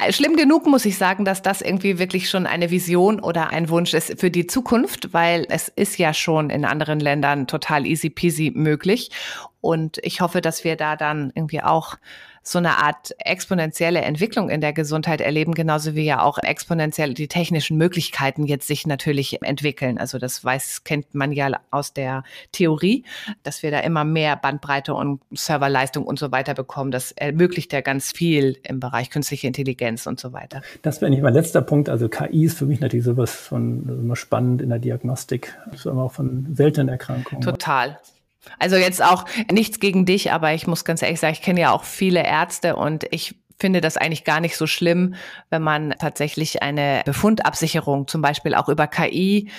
äh, 0.05 0.12
schlimm 0.12 0.37
genug 0.37 0.66
muss 0.66 0.85
ich 0.85 0.98
sagen, 0.98 1.24
dass 1.24 1.40
das 1.40 1.62
irgendwie 1.62 1.98
wirklich 1.98 2.29
schon 2.29 2.46
eine 2.46 2.70
Vision 2.70 3.20
oder 3.20 3.50
ein 3.50 3.68
Wunsch 3.68 3.94
ist 3.94 4.18
für 4.18 4.31
die 4.31 4.46
Zukunft, 4.46 5.12
weil 5.12 5.46
es 5.48 5.68
ist 5.68 5.98
ja 5.98 6.12
schon 6.12 6.50
in 6.50 6.64
anderen 6.64 6.98
Ländern 6.98 7.46
total 7.46 7.87
easy 7.87 8.11
peasy 8.11 8.52
möglich. 8.55 9.11
Und 9.61 9.98
ich 10.02 10.20
hoffe, 10.20 10.40
dass 10.40 10.64
wir 10.64 10.76
da 10.76 10.96
dann 10.96 11.31
irgendwie 11.35 11.62
auch 11.62 11.96
so 12.49 12.59
eine 12.59 12.79
Art 12.79 13.13
exponentielle 13.19 14.03
Entwicklung 14.03 14.51
in 14.51 14.61
der 14.61 14.73
Gesundheit 14.73 15.21
erleben, 15.21 15.53
genauso 15.53 15.97
wie 15.97 16.05
ja 16.05 16.23
auch 16.23 16.39
exponentiell 16.39 17.13
die 17.13 17.27
technischen 17.27 17.77
Möglichkeiten 17.77 18.47
jetzt 18.47 18.69
sich 18.69 18.87
natürlich 18.87 19.43
entwickeln. 19.43 19.99
Also 19.99 20.19
das 20.19 20.45
weiß, 20.45 20.85
kennt 20.85 21.13
man 21.13 21.33
ja 21.33 21.51
aus 21.73 21.93
der 21.93 22.23
Theorie, 22.53 23.05
dass 23.43 23.65
wir 23.65 23.73
da 23.73 23.81
immer 23.81 24.05
mehr 24.05 24.37
Bandbreite 24.37 24.95
und 24.95 25.21
Serverleistung 25.33 26.05
und 26.05 26.21
so 26.21 26.31
weiter 26.31 26.55
bekommen. 26.55 26.93
Das 26.93 27.11
ermöglicht 27.11 27.73
ja 27.73 27.81
ganz 27.81 28.13
viel 28.13 28.59
im 28.63 28.79
Bereich 28.79 29.11
künstliche 29.11 29.49
Intelligenz 29.49 30.07
und 30.07 30.21
so 30.21 30.33
weiter. 30.33 30.63
Das 30.83 31.01
wäre 31.01 31.11
nicht 31.11 31.23
mein 31.23 31.35
letzter 31.35 31.63
Punkt. 31.63 31.89
Also 31.89 32.09
KI 32.09 32.45
ist 32.45 32.59
für 32.59 32.67
mich 32.67 32.79
natürlich 32.79 33.07
sowas 33.07 33.35
von 33.35 33.89
immer 33.89 34.15
spannend 34.15 34.63
in 34.63 34.69
der 34.69 34.79
Diagnostik, 34.79 35.53
aber 35.85 36.05
auch 36.05 36.13
von 36.13 36.47
seltenen 36.55 36.91
Erkrankungen. 36.91 37.43
Total. 37.43 37.99
Also 38.59 38.77
jetzt 38.77 39.03
auch 39.03 39.25
nichts 39.51 39.81
gegen 39.81 40.07
dich, 40.07 40.33
aber 40.33 40.55
ich 40.55 40.67
muss 40.67 40.85
ganz 40.85 41.03
ehrlich 41.03 41.21
sagen, 41.21 41.35
ich 41.35 41.43
kenne 41.43 41.61
ja 41.61 41.73
auch 41.73 41.85
viele 41.85 42.25
Ärzte 42.25 42.77
und 42.77 43.05
ich 43.11 43.37
finde 43.59 43.81
das 43.81 43.97
eigentlich 43.97 44.25
gar 44.25 44.41
nicht 44.41 44.57
so 44.57 44.67
schlimm, 44.67 45.15
wenn 45.51 45.63
man 45.63 45.95
tatsächlich 45.99 46.63
eine 46.63 47.03
Befundabsicherung 47.05 48.07
zum 48.07 48.21
Beispiel 48.23 48.55
auch 48.55 48.69
über 48.69 48.87
KI 48.87 49.51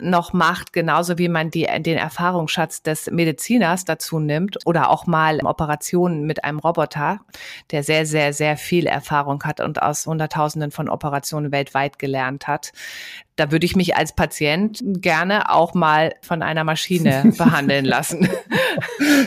noch 0.00 0.32
macht, 0.32 0.72
genauso 0.72 1.18
wie 1.18 1.28
man 1.28 1.50
die, 1.50 1.66
den 1.80 1.98
Erfahrungsschatz 1.98 2.82
des 2.82 3.10
Mediziners 3.10 3.84
dazu 3.84 4.20
nimmt 4.20 4.58
oder 4.66 4.90
auch 4.90 5.06
mal 5.06 5.40
Operationen 5.44 6.24
mit 6.24 6.44
einem 6.44 6.60
Roboter, 6.60 7.20
der 7.70 7.82
sehr, 7.82 8.06
sehr, 8.06 8.32
sehr 8.32 8.56
viel 8.56 8.86
Erfahrung 8.86 9.42
hat 9.44 9.60
und 9.60 9.82
aus 9.82 10.06
Hunderttausenden 10.06 10.70
von 10.70 10.88
Operationen 10.88 11.52
weltweit 11.52 11.98
gelernt 11.98 12.46
hat 12.46 12.72
da 13.38 13.52
würde 13.52 13.64
ich 13.64 13.76
mich 13.76 13.96
als 13.96 14.12
Patient 14.12 14.82
gerne 14.84 15.54
auch 15.54 15.72
mal 15.72 16.12
von 16.22 16.42
einer 16.42 16.64
Maschine 16.64 17.32
behandeln 17.38 17.84
lassen. 17.84 18.28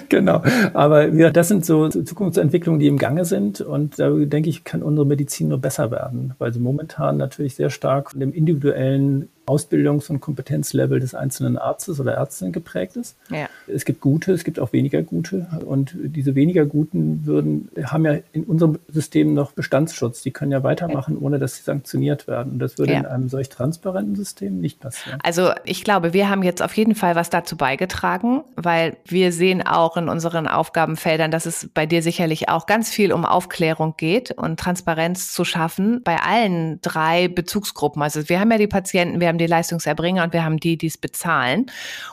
genau. 0.10 0.44
Aber 0.74 1.08
ja, 1.08 1.30
das 1.30 1.48
sind 1.48 1.66
so 1.66 1.88
Zukunftsentwicklungen, 1.88 2.80
die 2.80 2.88
im 2.88 2.98
Gange 2.98 3.24
sind. 3.26 3.62
Und 3.62 4.00
da 4.00 4.10
denke 4.10 4.50
ich, 4.50 4.64
kann 4.64 4.84
unsere 4.84 5.08
Medizin 5.08 5.48
nur 5.48 5.60
besser 5.60 5.92
werden, 5.92 6.34
weil 6.40 6.54
sie 6.54 6.60
momentan 6.60 7.18
natürlich 7.18 7.56
sehr 7.56 7.70
stark 7.70 8.12
von 8.12 8.20
dem 8.20 8.34
individuellen 8.34 9.30
Ausbildungs- 9.52 10.10
und 10.10 10.22
Kompetenzlevel 10.22 11.00
des 11.00 11.16
einzelnen 11.16 11.58
Arztes 11.58 12.00
oder 12.00 12.14
Ärztin 12.14 12.52
geprägt 12.52 12.96
ist. 12.96 13.18
Ja. 13.30 13.50
Es 13.68 13.86
gibt 13.86 14.00
gute, 14.00 14.32
es 14.34 14.44
gibt 14.44 14.60
auch 14.60 14.72
weniger 14.72 15.02
gute. 15.02 15.48
Und 15.66 15.96
diese 16.02 16.36
weniger 16.36 16.66
guten 16.66 17.26
würden, 17.26 17.70
haben 17.84 18.06
ja 18.06 18.18
in 18.32 18.44
unserem 18.44 18.80
System 18.88 19.34
noch 19.34 19.52
Bestandsschutz. 19.52 20.22
Die 20.22 20.32
können 20.32 20.52
ja 20.52 20.64
weitermachen, 20.64 21.18
ohne 21.18 21.40
dass 21.40 21.58
sie 21.58 21.64
sanktioniert 21.64 22.28
werden. 22.28 22.54
Und 22.54 22.60
das 22.60 22.78
würde 22.78 22.94
ja. 22.94 23.00
in 23.00 23.06
einem 23.06 23.30
solch 23.30 23.50
transparenten 23.50 24.01
System 24.16 24.60
nicht 24.60 24.80
passieren. 24.80 25.20
Also 25.24 25.52
ich 25.66 25.84
glaube, 25.84 26.14
wir 26.14 26.30
haben 26.30 26.44
jetzt 26.44 26.62
auf 26.62 26.76
jeden 26.76 26.96
Fall 26.96 27.16
was 27.16 27.30
dazu 27.30 27.58
beigetragen, 27.58 28.44
weil 28.56 28.98
wir 29.06 29.32
sehen 29.32 29.66
auch 29.66 29.98
in 29.98 30.10
unseren 30.10 30.48
Aufgabenfeldern, 30.48 31.32
dass 31.32 31.46
es 31.46 31.70
bei 31.74 31.86
dir 31.86 32.02
sicherlich 32.02 32.50
auch 32.50 32.66
ganz 32.66 32.90
viel 32.92 33.14
um 33.14 33.26
Aufklärung 33.26 33.96
geht 33.98 34.32
und 34.32 34.60
Transparenz 34.60 35.32
zu 35.34 35.46
schaffen 35.46 36.02
bei 36.04 36.18
allen 36.18 36.80
drei 36.82 37.28
Bezugsgruppen. 37.28 38.02
Also 38.02 38.28
wir 38.30 38.40
haben 38.40 38.52
ja 38.52 38.58
die 38.58 38.68
Patienten, 38.68 39.20
wir 39.20 39.28
haben 39.28 39.38
die 39.38 39.48
Leistungserbringer 39.48 40.24
und 40.24 40.34
wir 40.34 40.44
haben 40.44 40.60
die, 40.60 40.78
die 40.78 40.88
es 40.88 40.98
bezahlen. 40.98 41.68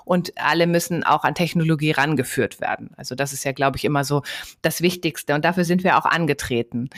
Und 0.04 0.32
alle 0.36 0.66
müssen 0.66 1.04
auch 1.04 1.24
an 1.24 1.34
Technologie 1.34 1.92
rangeführt 1.92 2.60
werden. 2.60 2.90
Also 2.96 3.14
das 3.14 3.32
ist 3.32 3.44
ja, 3.44 3.52
glaube 3.52 3.76
ich, 3.76 3.84
immer 3.84 4.04
so 4.04 4.22
das 4.62 4.82
Wichtigste. 4.82 5.34
Und 5.34 5.44
dafür 5.44 5.64
sind 5.64 5.84
wir 5.84 5.98
auch 5.98 6.04
angetreten. 6.04 6.90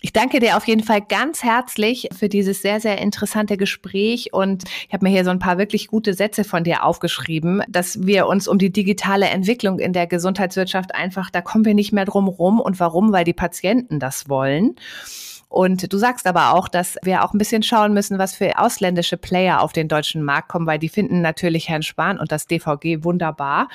Ich 0.00 0.12
danke 0.12 0.38
dir 0.38 0.56
auf 0.56 0.66
jeden 0.68 0.84
Fall 0.84 1.00
ganz 1.00 1.42
herzlich 1.42 2.08
für 2.16 2.28
dieses 2.28 2.62
sehr, 2.62 2.80
sehr 2.80 2.98
interessante 2.98 3.56
Gespräch. 3.56 4.27
Und 4.32 4.64
ich 4.86 4.92
habe 4.92 5.04
mir 5.04 5.10
hier 5.10 5.24
so 5.24 5.30
ein 5.30 5.38
paar 5.38 5.58
wirklich 5.58 5.88
gute 5.88 6.14
Sätze 6.14 6.44
von 6.44 6.64
dir 6.64 6.84
aufgeschrieben, 6.84 7.62
dass 7.68 8.06
wir 8.06 8.26
uns 8.26 8.48
um 8.48 8.58
die 8.58 8.70
digitale 8.70 9.26
Entwicklung 9.26 9.78
in 9.78 9.92
der 9.92 10.06
Gesundheitswirtschaft 10.06 10.94
einfach, 10.94 11.30
da 11.30 11.40
kommen 11.40 11.64
wir 11.64 11.74
nicht 11.74 11.92
mehr 11.92 12.04
drum 12.04 12.28
rum. 12.28 12.60
Und 12.60 12.80
warum? 12.80 13.12
Weil 13.12 13.24
die 13.24 13.32
Patienten 13.32 14.00
das 14.00 14.28
wollen. 14.28 14.76
Und 15.48 15.92
du 15.92 15.98
sagst 15.98 16.26
aber 16.26 16.52
auch, 16.52 16.68
dass 16.68 16.96
wir 17.02 17.24
auch 17.24 17.32
ein 17.32 17.38
bisschen 17.38 17.62
schauen 17.62 17.94
müssen, 17.94 18.18
was 18.18 18.34
für 18.34 18.58
ausländische 18.58 19.16
Player 19.16 19.62
auf 19.62 19.72
den 19.72 19.88
deutschen 19.88 20.22
Markt 20.22 20.48
kommen, 20.48 20.66
weil 20.66 20.78
die 20.78 20.90
finden 20.90 21.22
natürlich 21.22 21.68
Herrn 21.68 21.82
Spahn 21.82 22.18
und 22.18 22.32
das 22.32 22.46
DVG 22.46 23.02
wunderbar 23.02 23.68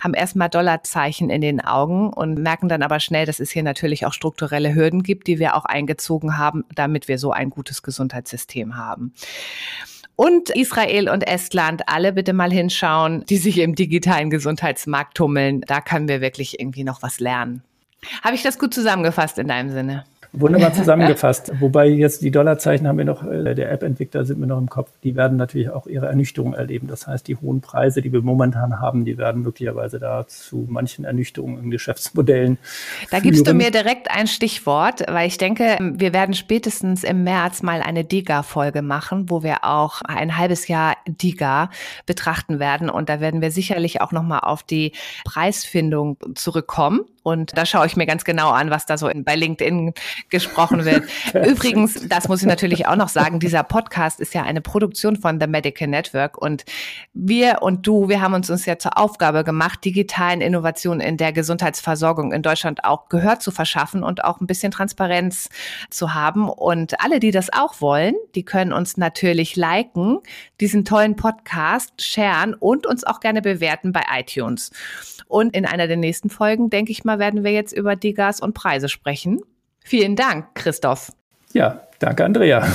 haben 0.00 0.14
erstmal 0.14 0.48
Dollarzeichen 0.48 1.30
in 1.30 1.40
den 1.40 1.60
Augen 1.60 2.12
und 2.12 2.38
merken 2.38 2.68
dann 2.68 2.82
aber 2.82 3.00
schnell, 3.00 3.26
dass 3.26 3.40
es 3.40 3.50
hier 3.50 3.62
natürlich 3.62 4.06
auch 4.06 4.12
strukturelle 4.12 4.74
Hürden 4.74 5.02
gibt, 5.02 5.26
die 5.26 5.38
wir 5.38 5.56
auch 5.56 5.64
eingezogen 5.64 6.36
haben, 6.36 6.64
damit 6.74 7.08
wir 7.08 7.18
so 7.18 7.32
ein 7.32 7.50
gutes 7.50 7.82
Gesundheitssystem 7.82 8.76
haben. 8.76 9.14
Und 10.16 10.50
Israel 10.50 11.08
und 11.08 11.26
Estland, 11.26 11.88
alle 11.88 12.12
bitte 12.12 12.32
mal 12.32 12.52
hinschauen, 12.52 13.24
die 13.28 13.36
sich 13.36 13.58
im 13.58 13.74
digitalen 13.74 14.30
Gesundheitsmarkt 14.30 15.16
tummeln. 15.16 15.62
Da 15.62 15.80
können 15.80 16.06
wir 16.06 16.20
wirklich 16.20 16.60
irgendwie 16.60 16.84
noch 16.84 17.02
was 17.02 17.18
lernen. 17.18 17.62
Habe 18.22 18.36
ich 18.36 18.42
das 18.42 18.58
gut 18.58 18.74
zusammengefasst 18.74 19.38
in 19.38 19.48
deinem 19.48 19.70
Sinne? 19.70 20.04
Wunderbar 20.36 20.72
zusammengefasst. 20.74 21.52
Wobei 21.60 21.86
jetzt 21.86 22.22
die 22.22 22.30
Dollarzeichen 22.30 22.88
haben 22.88 22.98
wir 22.98 23.04
noch, 23.04 23.24
äh, 23.24 23.54
der 23.54 23.70
App-Entwickler 23.70 24.24
sind 24.24 24.40
mir 24.40 24.46
noch 24.46 24.58
im 24.58 24.68
Kopf, 24.68 24.90
die 25.02 25.14
werden 25.14 25.36
natürlich 25.36 25.70
auch 25.70 25.86
ihre 25.86 26.06
Ernüchterung 26.06 26.54
erleben. 26.54 26.88
Das 26.88 27.06
heißt, 27.06 27.26
die 27.28 27.36
hohen 27.36 27.60
Preise, 27.60 28.02
die 28.02 28.12
wir 28.12 28.22
momentan 28.22 28.80
haben, 28.80 29.04
die 29.04 29.16
werden 29.16 29.42
möglicherweise 29.42 29.98
da 29.98 30.26
zu 30.26 30.66
manchen 30.68 31.04
Ernüchterungen 31.04 31.62
in 31.62 31.70
Geschäftsmodellen. 31.70 32.58
Da 33.10 33.18
führen. 33.18 33.22
gibst 33.22 33.46
du 33.46 33.54
mir 33.54 33.70
direkt 33.70 34.10
ein 34.10 34.26
Stichwort, 34.26 35.04
weil 35.08 35.28
ich 35.28 35.38
denke, 35.38 35.78
wir 35.80 36.12
werden 36.12 36.34
spätestens 36.34 37.04
im 37.04 37.24
März 37.24 37.62
mal 37.62 37.80
eine 37.80 38.04
DIGA-Folge 38.04 38.82
machen, 38.82 39.30
wo 39.30 39.42
wir 39.42 39.64
auch 39.64 40.02
ein 40.02 40.36
halbes 40.36 40.68
Jahr 40.68 40.96
DIGA 41.06 41.70
betrachten 42.06 42.58
werden. 42.58 42.90
Und 42.90 43.08
da 43.08 43.20
werden 43.20 43.40
wir 43.40 43.50
sicherlich 43.50 44.00
auch 44.00 44.12
nochmal 44.12 44.40
auf 44.40 44.62
die 44.62 44.92
Preisfindung 45.24 46.16
zurückkommen. 46.34 47.04
Und 47.24 47.56
da 47.56 47.64
schaue 47.64 47.86
ich 47.86 47.96
mir 47.96 48.04
ganz 48.06 48.24
genau 48.24 48.50
an, 48.50 48.70
was 48.70 48.84
da 48.84 48.98
so 48.98 49.08
in, 49.08 49.24
bei 49.24 49.34
LinkedIn 49.34 49.94
gesprochen 50.28 50.84
wird. 50.84 51.04
Übrigens, 51.34 52.06
das 52.06 52.28
muss 52.28 52.42
ich 52.42 52.46
natürlich 52.46 52.86
auch 52.86 52.96
noch 52.96 53.08
sagen, 53.08 53.40
dieser 53.40 53.62
Podcast 53.62 54.20
ist 54.20 54.34
ja 54.34 54.42
eine 54.42 54.60
Produktion 54.60 55.16
von 55.16 55.40
The 55.40 55.46
Medical 55.46 55.88
Network 55.88 56.36
und 56.36 56.64
wir 57.14 57.62
und 57.62 57.86
du, 57.86 58.10
wir 58.10 58.20
haben 58.20 58.34
uns 58.34 58.50
uns 58.50 58.66
ja 58.66 58.78
zur 58.78 58.98
Aufgabe 58.98 59.42
gemacht, 59.42 59.84
digitalen 59.86 60.42
Innovationen 60.42 61.00
in 61.00 61.16
der 61.16 61.32
Gesundheitsversorgung 61.32 62.30
in 62.30 62.42
Deutschland 62.42 62.84
auch 62.84 63.08
Gehör 63.08 63.40
zu 63.40 63.50
verschaffen 63.50 64.02
und 64.02 64.22
auch 64.22 64.40
ein 64.40 64.46
bisschen 64.46 64.70
Transparenz 64.70 65.48
zu 65.88 66.12
haben. 66.12 66.50
Und 66.50 67.00
alle, 67.02 67.20
die 67.20 67.30
das 67.30 67.50
auch 67.50 67.80
wollen, 67.80 68.14
die 68.34 68.44
können 68.44 68.74
uns 68.74 68.98
natürlich 68.98 69.56
liken, 69.56 70.18
diesen 70.60 70.84
tollen 70.84 71.16
Podcast 71.16 72.02
sharen 72.02 72.52
und 72.52 72.86
uns 72.86 73.04
auch 73.04 73.20
gerne 73.20 73.40
bewerten 73.40 73.92
bei 73.92 74.02
iTunes. 74.14 74.70
Und 75.26 75.56
in 75.56 75.66
einer 75.66 75.88
der 75.88 75.96
nächsten 75.96 76.30
Folgen, 76.30 76.70
denke 76.70 76.92
ich 76.92 77.04
mal, 77.04 77.13
werden 77.18 77.44
wir 77.44 77.52
jetzt 77.52 77.72
über 77.72 77.96
die 77.96 78.14
Gas 78.14 78.40
und 78.40 78.54
Preise 78.54 78.88
sprechen. 78.88 79.40
Vielen 79.84 80.16
Dank, 80.16 80.54
Christoph. 80.54 81.12
Ja, 81.52 81.82
danke, 81.98 82.24
Andrea. 82.24 82.66